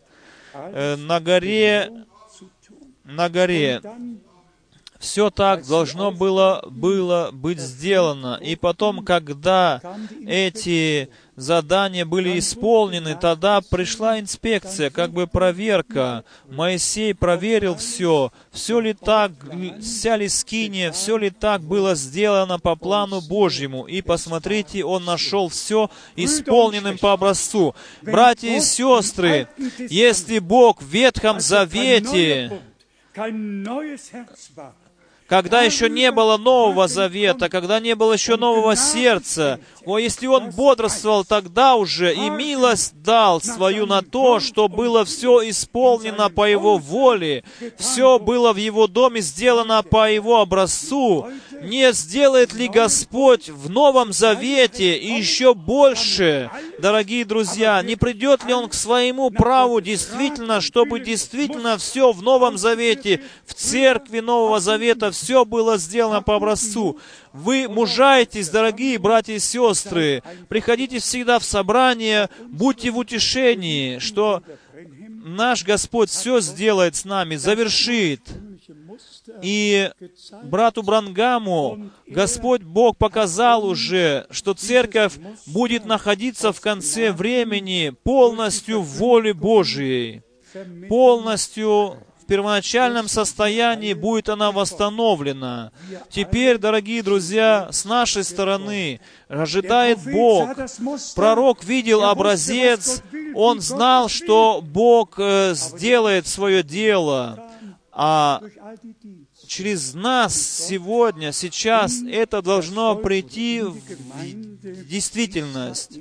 [0.55, 1.93] э, на горе,
[3.05, 3.83] на горе».
[5.05, 8.41] Все так должно было, было быть сделано.
[8.43, 9.83] И потом, когда
[10.27, 16.25] эти задания были исполнены, тогда пришла инспекция, как бы проверка.
[16.49, 19.33] Моисей проверил все, все ли так,
[19.79, 23.85] вся ли скиния, все ли так было сделано по плану Божьему.
[23.85, 27.75] И посмотрите, он нашел все исполненным по образцу.
[28.01, 29.49] Братья и сестры,
[29.91, 32.59] если Бог в Ветхом Завете
[35.35, 39.59] когда еще не было Нового Завета, когда не было еще нового сердца.
[39.85, 45.51] О, если он бодрствовал тогда уже и милость дал свою на то, что было все
[45.51, 47.43] исполнено по его воле,
[47.77, 51.27] все было в его доме сделано по его образцу,
[51.63, 58.69] не сделает ли Господь в Новом Завете еще больше, дорогие друзья, не придет ли Он
[58.69, 65.45] к своему праву действительно, чтобы действительно все в Новом Завете, в церкви Нового Завета, все
[65.45, 66.99] было сделано по образцу.
[67.33, 74.43] Вы мужаетесь, дорогие братья и сестры, приходите всегда в собрание, будьте в утешении, что
[75.25, 78.21] наш Господь все сделает с нами, завершит.
[79.43, 79.91] И
[80.45, 85.15] брату Брангаму Господь Бог показал уже, что церковь
[85.47, 90.23] будет находиться в конце времени полностью в воле Божией,
[90.89, 95.73] полностью в первоначальном состоянии будет она восстановлена.
[96.09, 100.49] Теперь, дорогие друзья, с нашей стороны ожидает Бог.
[101.15, 103.03] Пророк видел образец,
[103.35, 107.44] он знал, что Бог э, сделает свое дело,
[107.97, 108.43] а
[109.47, 113.79] через нас сегодня, сейчас это должно прийти в
[114.89, 115.99] действительность.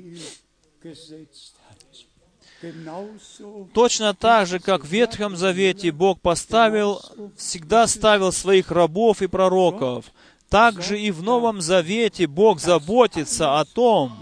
[3.73, 7.01] Точно так же, как в Ветхом Завете Бог поставил,
[7.37, 10.05] всегда ставил своих рабов и пророков,
[10.49, 14.13] также и в Новом Завете Бог заботится о том,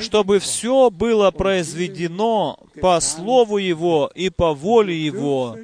[0.00, 5.56] чтобы все было произведено по Слову Его и по воле Его,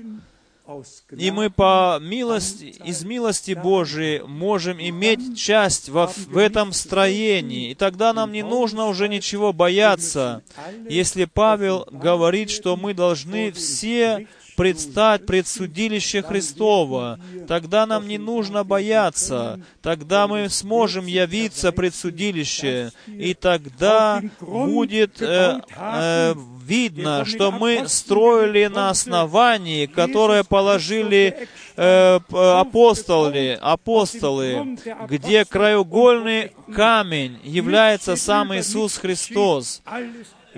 [1.17, 7.71] и мы по милости, из милости Божией можем иметь часть во, в этом строении.
[7.71, 10.43] И тогда нам не нужно уже ничего бояться.
[10.89, 14.27] Если Павел говорит, что мы должны все
[14.59, 17.21] предстать пред судилище Христова.
[17.47, 19.61] Тогда нам не нужно бояться.
[19.83, 22.91] Тогда мы сможем явиться пред судилище.
[23.07, 26.35] И тогда будет э, э,
[26.67, 34.77] видно, что мы строили на основании, которое положили э, апостолы, апостолы,
[35.09, 39.83] где краеугольный камень является сам Иисус Христос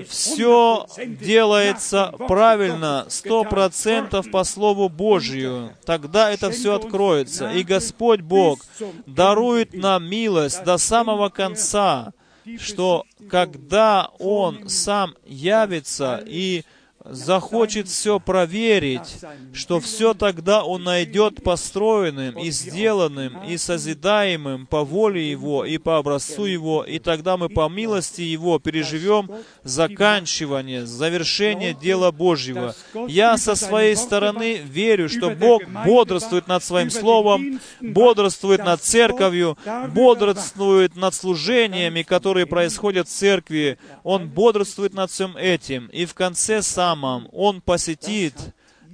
[0.08, 7.50] все делается правильно, сто процентов по Слову Божью, тогда это все откроется.
[7.50, 8.64] И Господь Бог
[9.06, 12.12] дарует нам милость до самого конца,
[12.58, 16.64] что когда Он сам явится и
[17.04, 19.18] захочет все проверить,
[19.52, 25.98] что все тогда он найдет построенным и сделанным и созидаемым по воле Его и по
[25.98, 29.30] образцу Его, и тогда мы по милости Его переживем
[29.64, 32.74] заканчивание, завершение дела Божьего.
[33.08, 39.56] Я со своей стороны верю, что Бог бодрствует над Своим Словом, бодрствует над Церковью,
[39.88, 43.78] бодрствует над служениями, которые происходят в Церкви.
[44.02, 45.86] Он бодрствует над всем этим.
[45.86, 48.34] И в конце сам храмом, он посетит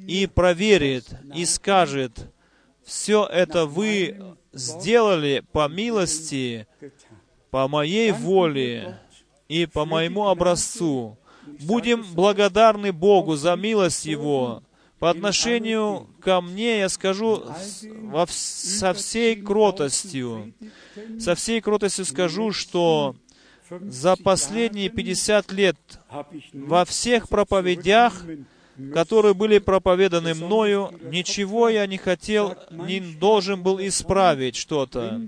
[0.06, 1.05] и проверит,
[1.35, 2.12] и скажет,
[2.85, 6.66] все это вы сделали по милости,
[7.51, 8.98] по моей воле
[9.48, 11.18] и по моему образцу.
[11.60, 14.62] Будем благодарны Богу за милость Его.
[14.98, 17.44] По отношению ко мне я скажу
[18.28, 20.55] со всей кротостью,
[21.20, 23.14] со всей кротостью скажу, что
[23.70, 25.76] за последние 50 лет
[26.52, 28.24] во всех проповедях,
[28.93, 35.20] которые были проповеданы мною, ничего я не хотел, не должен был исправить что-то,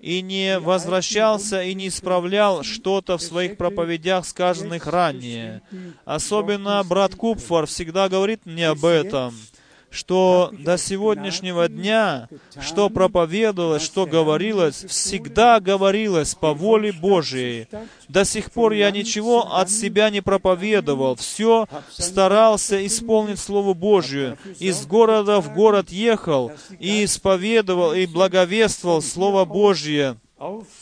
[0.00, 5.62] и не возвращался и не исправлял что-то в своих проповедях, сказанных ранее.
[6.04, 9.34] Особенно брат Купфор всегда говорит мне об этом—
[9.90, 12.28] что до сегодняшнего дня,
[12.60, 17.68] что проповедовалось, что говорилось, всегда говорилось по воле Божией.
[18.08, 24.38] До сих пор я ничего от себя не проповедовал, все старался исполнить Слово Божье.
[24.58, 30.16] Из города в город ехал и исповедовал и благовествовал Слово Божье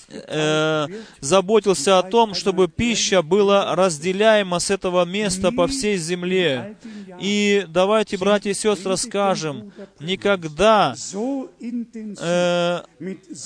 [0.09, 0.87] э,
[1.21, 6.77] заботился о том, чтобы пища была разделяема с этого места по всей земле.
[7.21, 12.81] И давайте, братья и сестры, скажем, никогда э,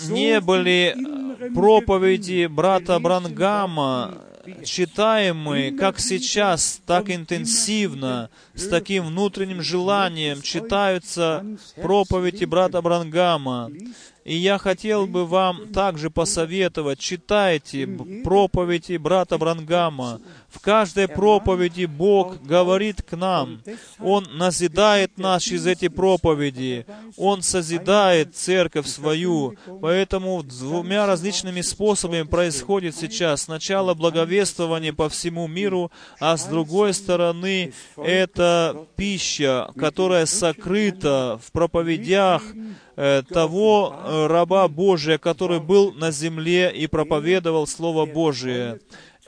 [0.09, 0.97] не были
[1.55, 4.19] проповеди брата Брангама,
[4.65, 11.45] читаемые, как сейчас, так интенсивно, с таким внутренним желанием читаются
[11.77, 13.71] проповеди брата Брангама.
[14.25, 17.87] И я хотел бы вам также посоветовать, читайте
[18.23, 23.63] проповеди брата Брангама, В каждой проповеди Бог говорит к нам.
[24.01, 26.87] Он назидает нас через эти проповеди.
[27.17, 29.55] Он созидает церковь свою.
[29.81, 33.43] Поэтому двумя различными способами происходит сейчас.
[33.43, 42.43] Сначала благовествование по всему миру, а с другой стороны это пища, которая сокрыта в проповедях
[42.97, 48.81] э, того э, раба Божия, который был на земле и проповедовал Слово Божие.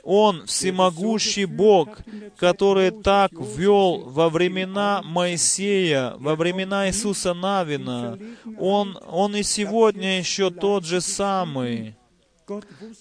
[0.03, 1.99] Он всемогущий Бог,
[2.37, 8.19] который так вел во времена Моисея, во времена Иисуса Навина.
[8.59, 11.95] Он, он и сегодня еще тот же самый.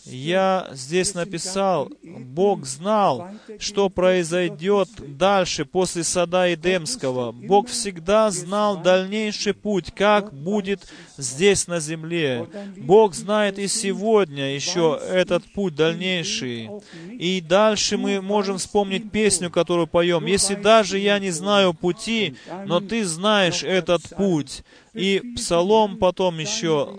[0.05, 3.29] Я здесь написал, Бог знал,
[3.59, 7.33] что произойдет дальше после сада Эдемского.
[7.33, 10.87] Бог всегда знал дальнейший путь, как будет
[11.17, 12.49] здесь на земле.
[12.77, 16.71] Бог знает и сегодня еще этот путь дальнейший.
[17.11, 20.27] И дальше мы можем вспомнить песню, которую поем.
[20.27, 22.37] «Если даже я не знаю пути,
[22.67, 24.63] но ты знаешь этот путь».
[24.95, 26.95] И псалом потом еще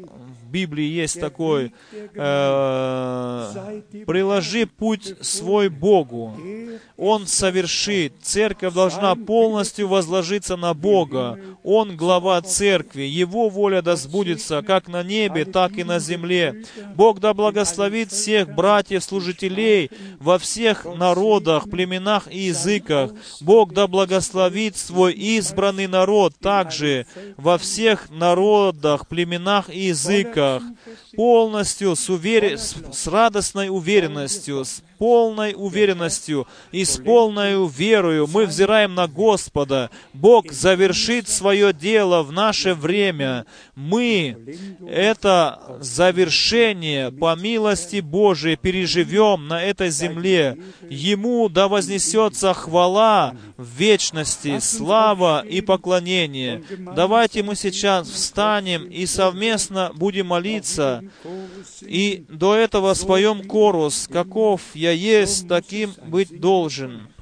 [0.53, 3.71] Библии есть такой, э,
[4.05, 6.37] «Приложи путь свой Богу,
[6.95, 8.13] Он совершит».
[8.21, 11.39] Церковь должна полностью возложиться на Бога.
[11.63, 16.63] Он глава церкви, Его воля да сбудется как на небе, так и на земле.
[16.95, 19.89] Бог да благословит всех братьев-служителей
[20.19, 23.11] во всех народах, племенах и языках.
[23.41, 27.07] Бог да благословит свой избранный народ также
[27.37, 30.63] во всех народах, племенах и языках ошибках,
[31.15, 32.57] полностью, с, увер...
[32.57, 39.89] с, с радостной уверенностью, с полной уверенностью и с полной верою мы взираем на Господа.
[40.13, 43.45] Бог завершит свое дело в наше время.
[43.75, 44.37] Мы
[44.87, 50.57] это завершение по милости Божией переживем на этой земле.
[50.89, 56.63] Ему да вознесется хвала в вечности, слава и поклонение.
[56.95, 61.03] Давайте мы сейчас встанем и совместно будем молиться.
[61.81, 67.12] И до этого споем корус «Каков я есть, таким быть должен».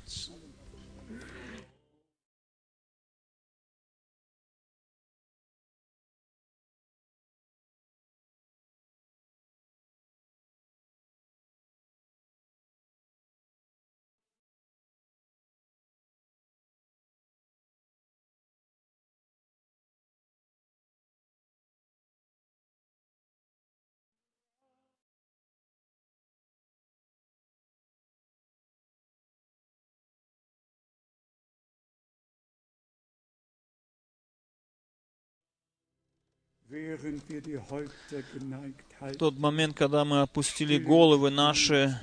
[39.01, 41.99] В тот момент, когда мы опустили головы наши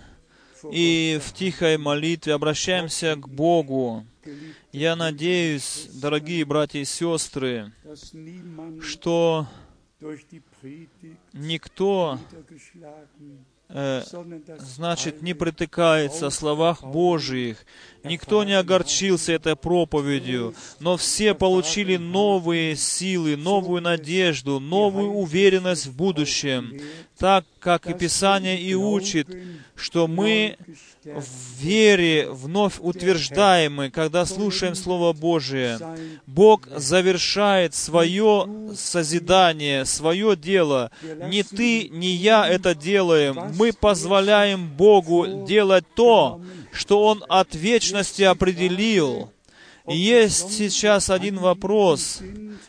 [0.71, 4.05] и в тихой молитве обращаемся к Богу,
[4.71, 7.73] я надеюсь, дорогие братья и сестры,
[8.83, 9.47] что
[11.33, 12.19] никто
[13.69, 17.67] значит, не притыкается о словах Божьих.
[18.03, 25.97] Никто не огорчился этой проповедью, но все получили новые силы, новую надежду, новую уверенность в
[25.97, 26.81] будущем,
[27.19, 29.29] так как и Писание и учит,
[29.79, 30.57] что мы
[31.05, 35.79] в вере вновь утверждаемы, когда слушаем Слово Божие.
[36.27, 40.91] Бог завершает свое созидание, свое дело.
[41.03, 43.55] Не ты, не я это делаем.
[43.57, 46.41] Мы позволяем Богу делать то,
[46.73, 49.33] что Он от вечности определил.
[49.89, 52.21] Есть сейчас один вопрос.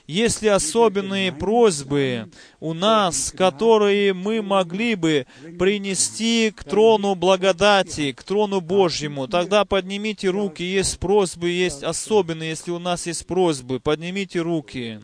[0.08, 5.28] Есть ли особенные просьбы у нас, которые мы могли бы
[5.60, 9.28] принести к трону благодати, к трону Божьему?
[9.28, 10.64] Тогда поднимите руки.
[10.64, 12.50] Есть просьбы, есть особенные.
[12.50, 15.00] Если у нас есть просьбы, поднимите руки.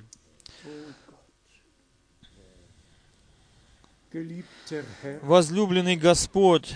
[5.21, 6.73] Возлюбленный Господь,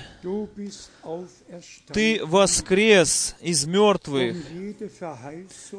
[1.93, 4.35] Ты воскрес из мертвых,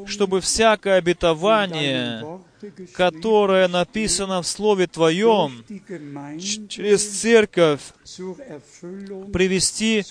[0.07, 2.41] чтобы всякое обетование,
[2.95, 5.65] которое написано в Слове Твоем,
[6.69, 7.82] через церковь
[9.32, 10.05] привести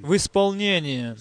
[0.00, 1.16] в исполнение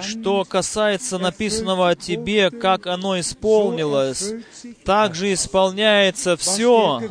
[0.00, 4.32] что касается написанного о тебе, как оно исполнилось,
[4.84, 7.02] также исполняется все,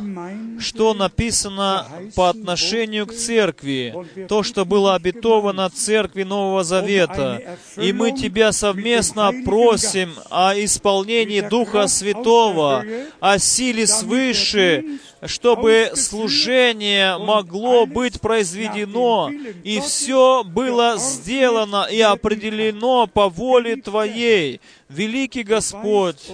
[0.58, 3.94] что написано по отношению к церкви,
[4.28, 7.56] то, что было обетовано церкви Нового Завета.
[7.76, 12.84] И мы Тебя совместно просим о исполнении Духа Святого,
[13.20, 19.30] о силе свыше, чтобы служение могло быть произведено,
[19.64, 24.60] и все было сделано и определено по воле Твоей.
[24.88, 26.30] Великий Господь,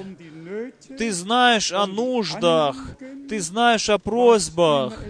[0.98, 2.76] Ты знаешь о нуждах,
[3.28, 5.02] Ты знаешь о просьбах,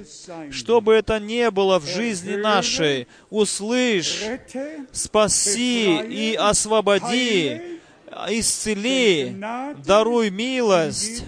[0.50, 4.22] что бы это ни было в жизни нашей, услышь,
[4.92, 7.80] спаси и освободи,
[8.28, 9.36] исцели,
[9.84, 11.24] даруй милость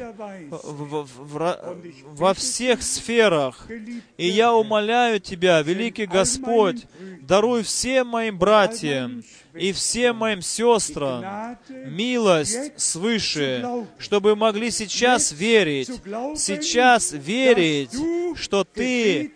[0.50, 3.68] в, в, во всех сферах.
[4.16, 6.86] И я умоляю Тебя, великий Господь,
[7.22, 9.22] даруй всем моим братьям
[9.54, 15.90] и всем моим сестрам милость свыше, чтобы могли сейчас верить,
[16.36, 17.92] сейчас верить,
[18.36, 19.32] что Ты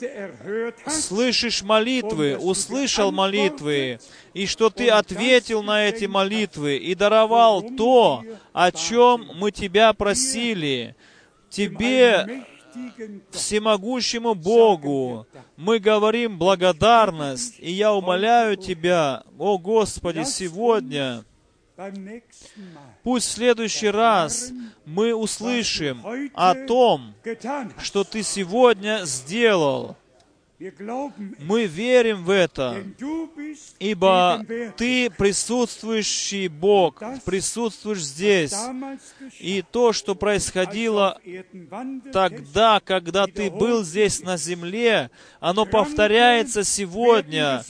[0.86, 4.00] слышишь молитвы, услышал молитвы,
[4.34, 10.96] и что Ты ответил на эти молитвы и даровал то, о чем мы Тебя просили.
[11.50, 12.44] Тебе,
[13.30, 15.26] всемогущему Богу,
[15.56, 21.24] мы говорим благодарность, и я умоляю Тебя, о Господи, сегодня,
[23.04, 24.50] Пусть в следующий раз
[24.84, 27.14] мы услышим о том,
[27.80, 29.96] что Ты сегодня сделал,
[31.38, 32.82] мы верим в это,
[33.78, 34.44] ибо
[34.76, 38.56] Ты присутствующий Бог, присутствуешь здесь.
[39.38, 41.20] И то, что происходило
[42.12, 47.62] тогда, когда Ты был здесь на земле, оно повторяется сегодня.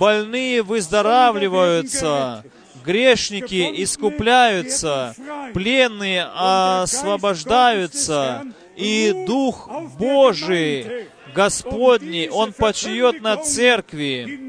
[0.00, 2.46] Больные выздоравливаются,
[2.82, 5.14] грешники искупляются,
[5.52, 9.68] пленные освобождаются, и Дух
[9.98, 14.40] Божий Господний, Он почиет на церкви,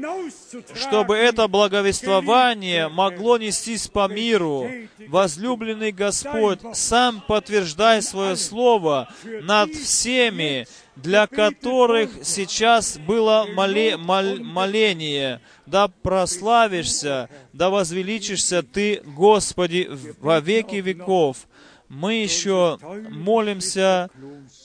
[0.74, 4.70] чтобы это благовествование могло нестись по миру.
[5.08, 9.08] Возлюбленный Господь, сам подтверждай свое слово
[9.42, 10.66] над всеми,
[10.96, 15.40] для которых сейчас было моле, мол, моление.
[15.66, 19.90] Да прославишься, да возвеличишься Ты, Господи,
[20.20, 21.46] во веки веков
[21.94, 22.78] мы еще
[23.10, 24.10] молимся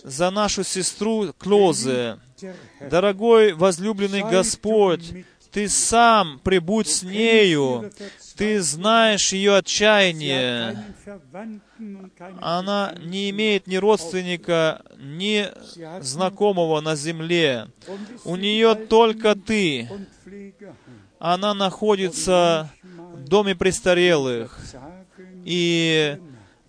[0.04, 2.18] за нашу сестру Клозе.
[2.90, 5.14] Дорогой возлюбленный Господь,
[5.52, 7.92] Ты сам прибудь с нею.
[8.36, 10.84] Ты знаешь ее отчаяние.
[12.40, 15.48] Она не имеет ни родственника, ни
[16.02, 17.68] знакомого на земле.
[18.26, 19.90] У нее только Ты.
[21.20, 24.58] Она находится в доме престарелых.
[25.44, 26.18] И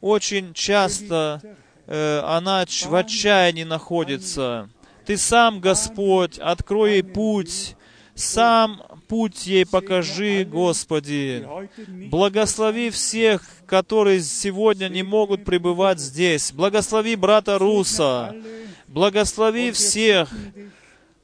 [0.01, 1.43] очень часто
[1.87, 4.69] э, она в отчаянии находится.
[5.05, 7.77] Ты сам, Господь, открой ей путь,
[8.15, 11.47] сам путь ей покажи, Господи.
[12.11, 16.53] Благослови всех, которые сегодня не могут пребывать здесь.
[16.53, 18.35] Благослови брата Руса.
[18.87, 20.29] Благослови всех.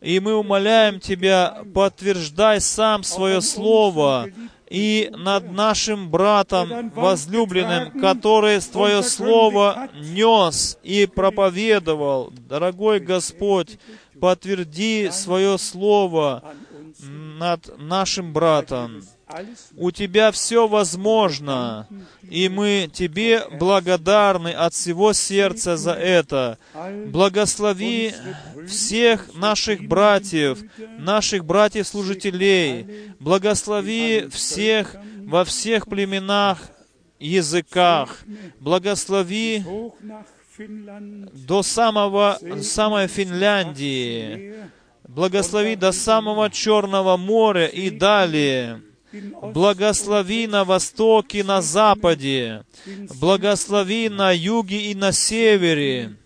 [0.00, 4.28] И мы умоляем Тебя, подтверждай сам свое слово,
[4.68, 12.32] и над нашим братом возлюбленным, который Твое Слово нес и проповедовал.
[12.48, 13.78] Дорогой Господь,
[14.20, 16.42] подтверди свое Слово
[16.98, 19.02] над нашим братом.
[19.76, 21.88] У Тебя все возможно,
[22.22, 26.58] и мы Тебе благодарны от всего сердца за это.
[27.06, 28.14] Благослови
[28.68, 30.60] всех наших братьев,
[30.98, 33.14] наших братьев-служителей.
[33.18, 34.94] Благослови всех
[35.24, 36.60] во всех племенах,
[37.18, 38.18] языках.
[38.60, 39.64] Благослови
[40.58, 44.54] до самого, самой Финляндии.
[45.08, 48.82] Благослови до самого Черного моря и далее.
[49.54, 52.62] Благослови на востоке и на западе.
[53.20, 56.16] Благослови на юге и на севере.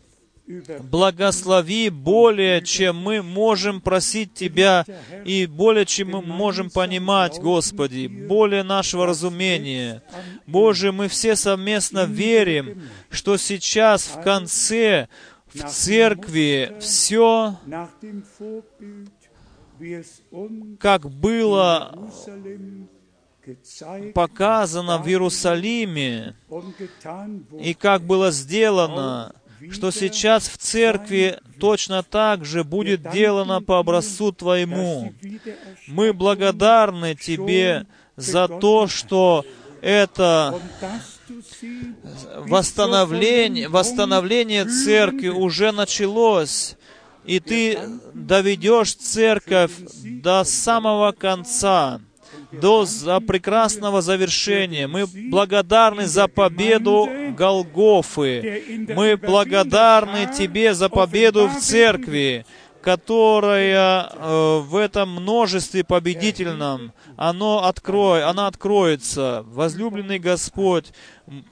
[0.81, 4.85] Благослови более, чем мы можем просить Тебя,
[5.25, 10.03] и более, чем мы можем понимать, Господи, более нашего разумения.
[10.47, 15.09] Боже, мы все совместно верим, что сейчас в конце
[15.55, 17.57] в церкви все
[20.78, 22.11] как было
[24.15, 26.36] показано в Иерусалиме,
[27.61, 29.35] и как было сделано
[29.70, 35.12] что сейчас в церкви точно так же будет делано по образцу Твоему.
[35.86, 37.86] Мы благодарны Тебе
[38.16, 39.44] за то, что
[39.82, 40.59] это
[42.47, 46.77] восстановление, восстановление церкви уже началось,
[47.25, 47.79] и Ты
[48.15, 49.73] доведешь церковь
[50.05, 52.01] до самого конца
[52.53, 52.85] до
[53.27, 54.87] прекрасного завершения.
[54.87, 58.87] Мы благодарны за победу Голгофы.
[58.89, 62.45] Мы благодарны Тебе за победу в церкви,
[62.82, 69.44] которая э, в этом множестве победительном, оно открой, она откроется.
[69.47, 70.93] Возлюбленный Господь,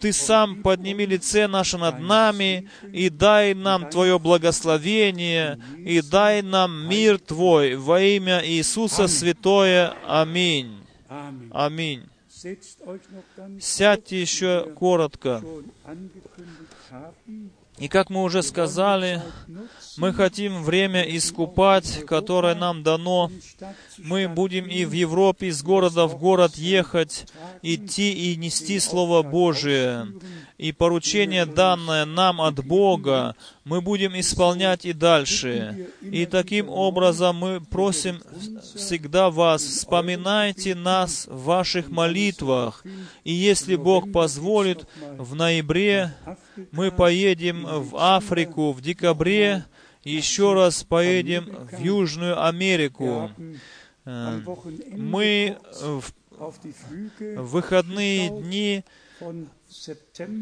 [0.00, 6.88] Ты сам подними лице наше над нами и дай нам Твое благословение, и дай нам
[6.88, 9.94] мир Твой во имя Иисуса Святое.
[10.06, 10.78] Аминь.
[11.52, 12.04] Аминь.
[13.60, 15.42] Сядьте еще коротко.
[17.78, 19.22] И как мы уже сказали,
[19.96, 23.30] мы хотим время искупать, которое нам дано.
[23.98, 27.26] Мы будем и в Европе, из города в город ехать,
[27.62, 30.08] идти и нести Слово Божие.
[30.56, 35.88] И поручение, данное нам от Бога, мы будем исполнять и дальше.
[36.02, 38.20] И таким образом мы просим
[38.74, 42.84] всегда вас, вспоминайте нас в ваших молитвах.
[43.22, 44.86] И если Бог позволит,
[45.16, 46.12] в ноябре
[46.72, 49.64] мы поедем в Африку, в декабре
[50.04, 53.30] еще раз поедем в Южную Америку.
[54.04, 54.40] Э,
[54.92, 56.12] мы в
[57.36, 58.84] выходные дни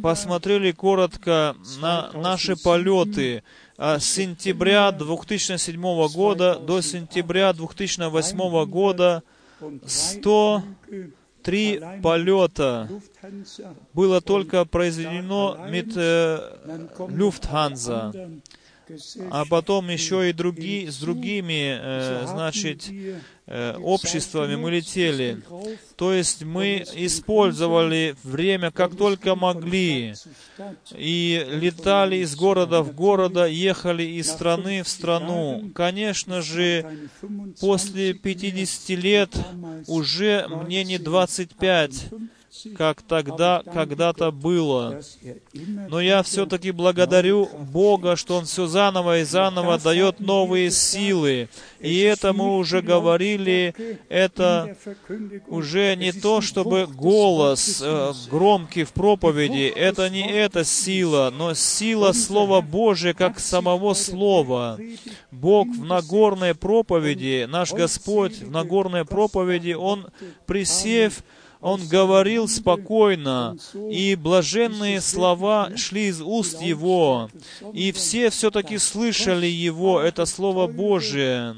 [0.02, 3.43] посмотрели коротко на наши полеты
[3.76, 9.22] с сентября 2007 года до сентября 2008 года
[11.47, 12.89] 103 полета
[13.94, 15.94] было только произведено mit
[17.09, 18.12] Люфтханза
[19.30, 22.88] а потом еще и другие, с другими, э, значит,
[23.46, 25.42] э, обществами мы летели.
[25.96, 30.14] То есть мы использовали время как только могли.
[30.96, 35.70] И летали из города в города, ехали из страны в страну.
[35.74, 37.08] Конечно же,
[37.60, 39.30] после 50 лет
[39.86, 42.10] уже мне не 25,
[42.76, 45.00] как тогда когда-то было.
[45.88, 51.48] Но я все-таки благодарю Бога, что Он все заново и заново дает новые силы.
[51.80, 53.74] И это мы уже говорили,
[54.08, 54.76] это
[55.48, 62.12] уже не то, чтобы голос э, громкий в проповеди, это не эта сила, но сила
[62.12, 64.78] Слова Божия, как самого Слова.
[65.30, 70.06] Бог в Нагорной проповеди, наш Господь в Нагорной проповеди, Он,
[70.46, 71.22] присев,
[71.66, 73.56] он говорил спокойно,
[73.90, 77.28] и блаженные слова шли из уст его,
[77.72, 81.56] и все все-таки слышали его, это Слово Божие.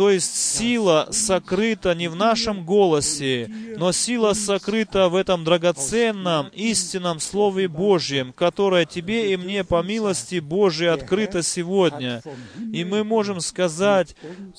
[0.00, 7.20] То есть сила сокрыта не в нашем голосе, но сила сокрыта в этом драгоценном, истинном
[7.20, 12.22] Слове Божьем, которое тебе и мне по милости Божией открыто сегодня.
[12.72, 14.16] И мы можем сказать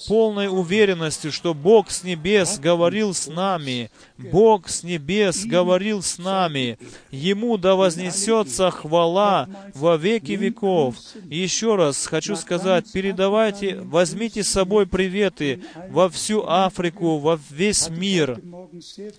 [0.07, 3.89] полной уверенностью, что Бог с небес говорил с нами,
[4.19, 6.77] Бог с небес говорил с нами.
[7.09, 10.97] Ему да вознесется хвала во веки веков.
[11.26, 14.85] еще раз хочу сказать, передавайте, возьмите с собой
[15.31, 18.39] приветы во всю Африку, во весь мир.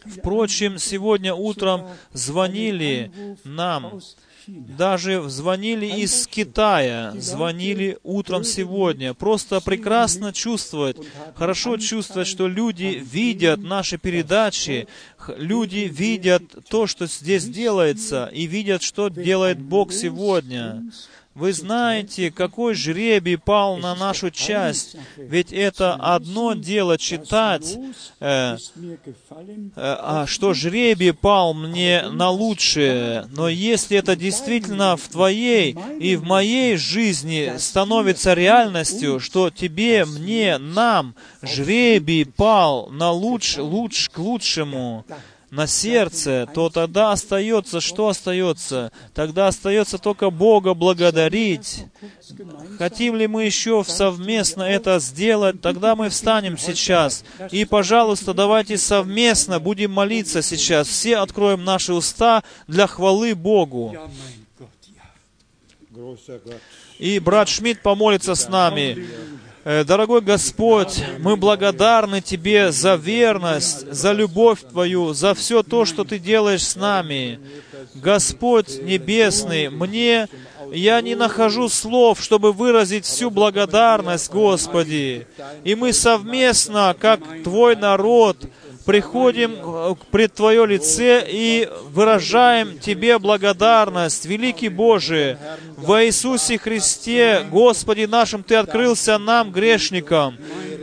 [0.06, 3.10] Впрочем, сегодня утром звонили
[3.44, 4.00] нам
[4.48, 9.14] даже звонили из Китая, звонили утром сегодня.
[9.14, 10.96] Просто прекрасно чувствовать,
[11.36, 14.88] хорошо чувствовать, что люди видят наши передачи,
[15.36, 20.82] люди видят то, что здесь делается, и видят, что делает Бог сегодня.
[21.34, 27.78] Вы знаете, какой жребий пал на нашу часть, ведь это одно дело читать,
[28.20, 28.56] э, э,
[29.76, 36.24] а что жребий пал мне на лучшее, но если это действительно в твоей и в
[36.24, 45.06] моей жизни становится реальностью, что тебе, мне, нам жребий пал на луч, луч к лучшему,
[45.52, 48.90] на сердце, то тогда остается, что остается?
[49.12, 51.84] Тогда остается только Бога благодарить.
[52.78, 55.60] Хотим ли мы еще совместно это сделать?
[55.60, 57.22] Тогда мы встанем сейчас.
[57.50, 60.88] И, пожалуйста, давайте совместно будем молиться сейчас.
[60.88, 63.94] Все откроем наши уста для хвалы Богу.
[66.98, 69.06] И брат Шмидт помолится с нами.
[69.64, 76.02] Э, дорогой Господь, мы благодарны Тебе за верность, за любовь Твою, за все то, что
[76.02, 77.38] Ты делаешь с нами.
[77.94, 80.28] Господь Небесный, мне
[80.72, 85.26] Я не нахожу слов, чтобы выразить всю благодарность, Господи.
[85.64, 88.38] И мы совместно, как Твой народ,
[88.84, 95.38] приходим э, пред Твое лице и выражаем Тебе благодарность, великий Боже,
[95.76, 100.36] во Иисусе Христе, Господи нашим, Ты открылся нам, грешникам.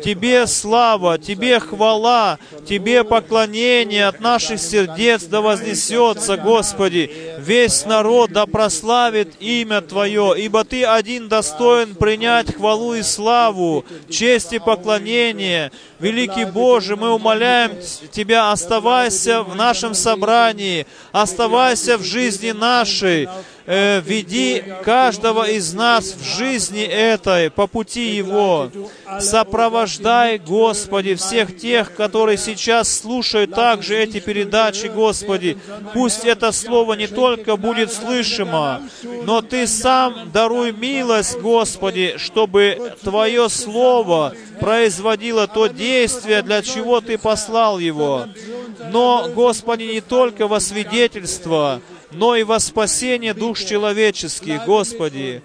[0.04, 7.12] Тебе слава, Тебе хвала, Тебе поклонение от наших сердец да вознесется, Господи.
[7.40, 14.54] Весь народ да прославит имя Твое, ибо Ты один достоин принять хвалу и славу, честь
[14.54, 15.72] и поклонение.
[16.00, 23.28] Великий Боже, мы умоляем Тебя, оставайся в нашем собрании, оставайся в жизни нашей,
[23.70, 28.72] э, веди каждого из нас в жизни этой, по пути Его.
[29.20, 35.58] Сопровождай, Господи, всех тех, которые сейчас слушают также эти передачи, Господи.
[35.94, 38.82] Пусть это Слово не только будет слышимо,
[39.24, 47.20] но Ты сам даруй милость, Господи, чтобы Твое Слово производило то действие, для чего Ты
[47.20, 48.26] послал его.
[48.92, 55.42] Но, Господи, не только во свидетельство, но и во спасение душ человеческих, Господи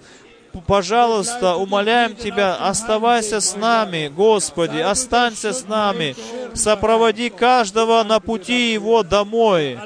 [0.61, 6.15] пожалуйста, умоляем Тебя, оставайся с нами, Господи, останься с нами,
[6.53, 9.77] сопроводи каждого на пути его домой,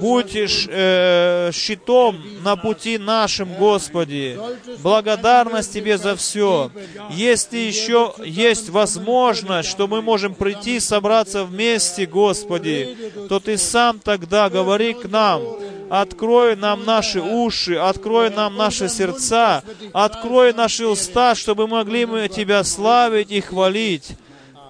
[0.00, 4.38] будь э, щитом на пути нашим, Господи.
[4.82, 6.70] Благодарность Тебе за все.
[7.10, 12.96] Если еще есть возможность, что мы можем прийти, собраться вместе, Господи,
[13.28, 15.42] то Ты сам тогда говори к нам,
[15.90, 19.62] открой нам наши уши, открой нам наши сердца,
[19.92, 24.16] открой наши уста, чтобы могли мы Тебя славить и хвалить.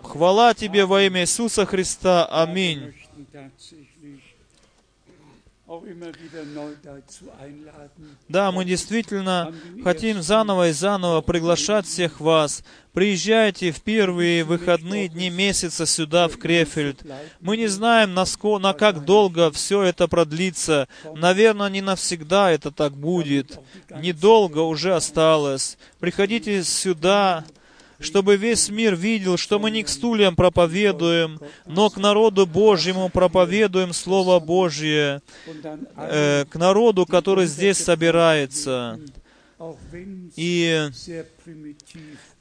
[0.02, 2.26] Хвала Тебе во имя Иисуса Христа.
[2.26, 2.94] Аминь.
[8.28, 9.52] Да, мы действительно
[9.84, 12.64] хотим заново и заново приглашать всех вас.
[12.94, 17.02] Приезжайте в первые выходные дни месяца сюда, в Крефельд.
[17.40, 20.88] Мы не знаем, насколько, на как долго все это продлится.
[21.14, 23.60] Наверное, не навсегда это так будет.
[23.90, 25.76] Недолго уже осталось.
[26.00, 27.44] Приходите сюда,
[28.00, 33.92] чтобы весь мир видел, что мы не к стульям проповедуем, но к народу Божьему проповедуем
[33.92, 35.22] Слово Божье,
[35.96, 39.00] э, к народу, который здесь собирается.
[40.36, 40.88] И,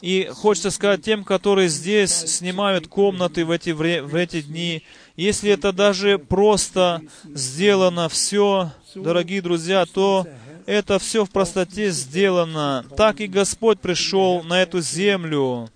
[0.02, 4.84] и хочется сказать тем, которые здесь снимают комнаты в эти, в эти дни,
[5.16, 7.02] если это даже просто
[7.34, 10.28] сделано все, дорогие друзья, то
[10.68, 12.86] это все в простоте сделано.
[12.96, 15.70] Так и Господь пришел на эту землю.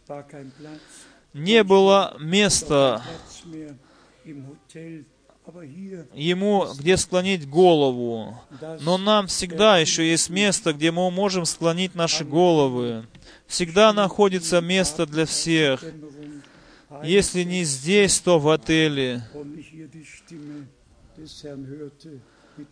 [1.34, 3.02] Не было места
[6.14, 8.40] Ему, где склонить голову.
[8.82, 13.06] Но нам всегда еще есть место, где мы можем склонить наши головы.
[13.48, 15.84] Всегда находится место для всех.
[17.04, 19.24] Если не здесь, то в отеле.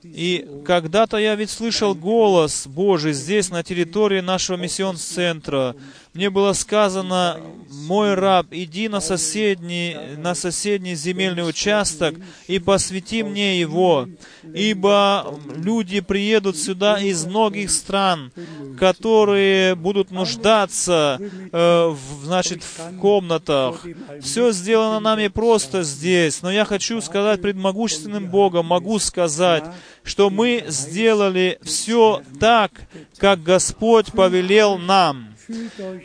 [0.03, 5.76] И когда-то я ведь слышал голос Божий здесь, на территории нашего миссион-центра.
[6.14, 12.15] Мне было сказано, мой раб, иди на соседний, на соседний земельный участок
[12.48, 14.07] и посвяти мне его,
[14.56, 18.31] ибо люди приедут сюда из многих стран,
[18.80, 23.86] которые будут нуждаться, э, в, значит, в комнатах.
[24.19, 29.64] Все сделано нами просто здесь, но я хочу сказать пред могущественным Богом, могу сказать,
[30.03, 32.72] что мы сделали все так,
[33.19, 35.36] как Господь повелел нам.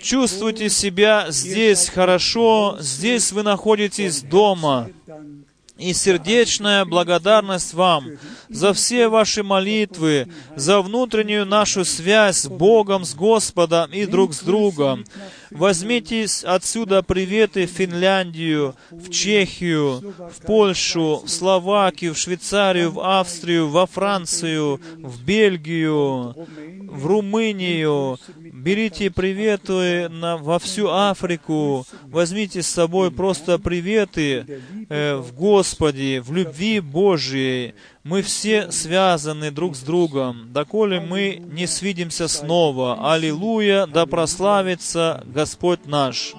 [0.03, 4.89] Чувствуйте себя здесь хорошо, здесь вы находитесь дома
[5.77, 8.07] и сердечная благодарность вам
[8.49, 14.41] за все ваши молитвы, за внутреннюю нашу связь с Богом, с Господом и друг с
[14.41, 15.05] другом.
[15.51, 23.69] Возьмите отсюда приветы в Финляндию, в Чехию, в Польшу, в Словакию, в Швейцарию, в Австрию,
[23.69, 26.35] во Францию, в Бельгию,
[26.91, 28.19] в Румынию.
[28.39, 31.87] Берите приветы на, во всю Африку.
[32.05, 37.75] Возьмите с собой просто приветы э, в Господе, в любви Божьей.
[38.05, 43.11] Мы все связаны друг с другом, доколе мы не свидимся снова.
[43.15, 46.35] Аллилуйя, да прославится Господь наш.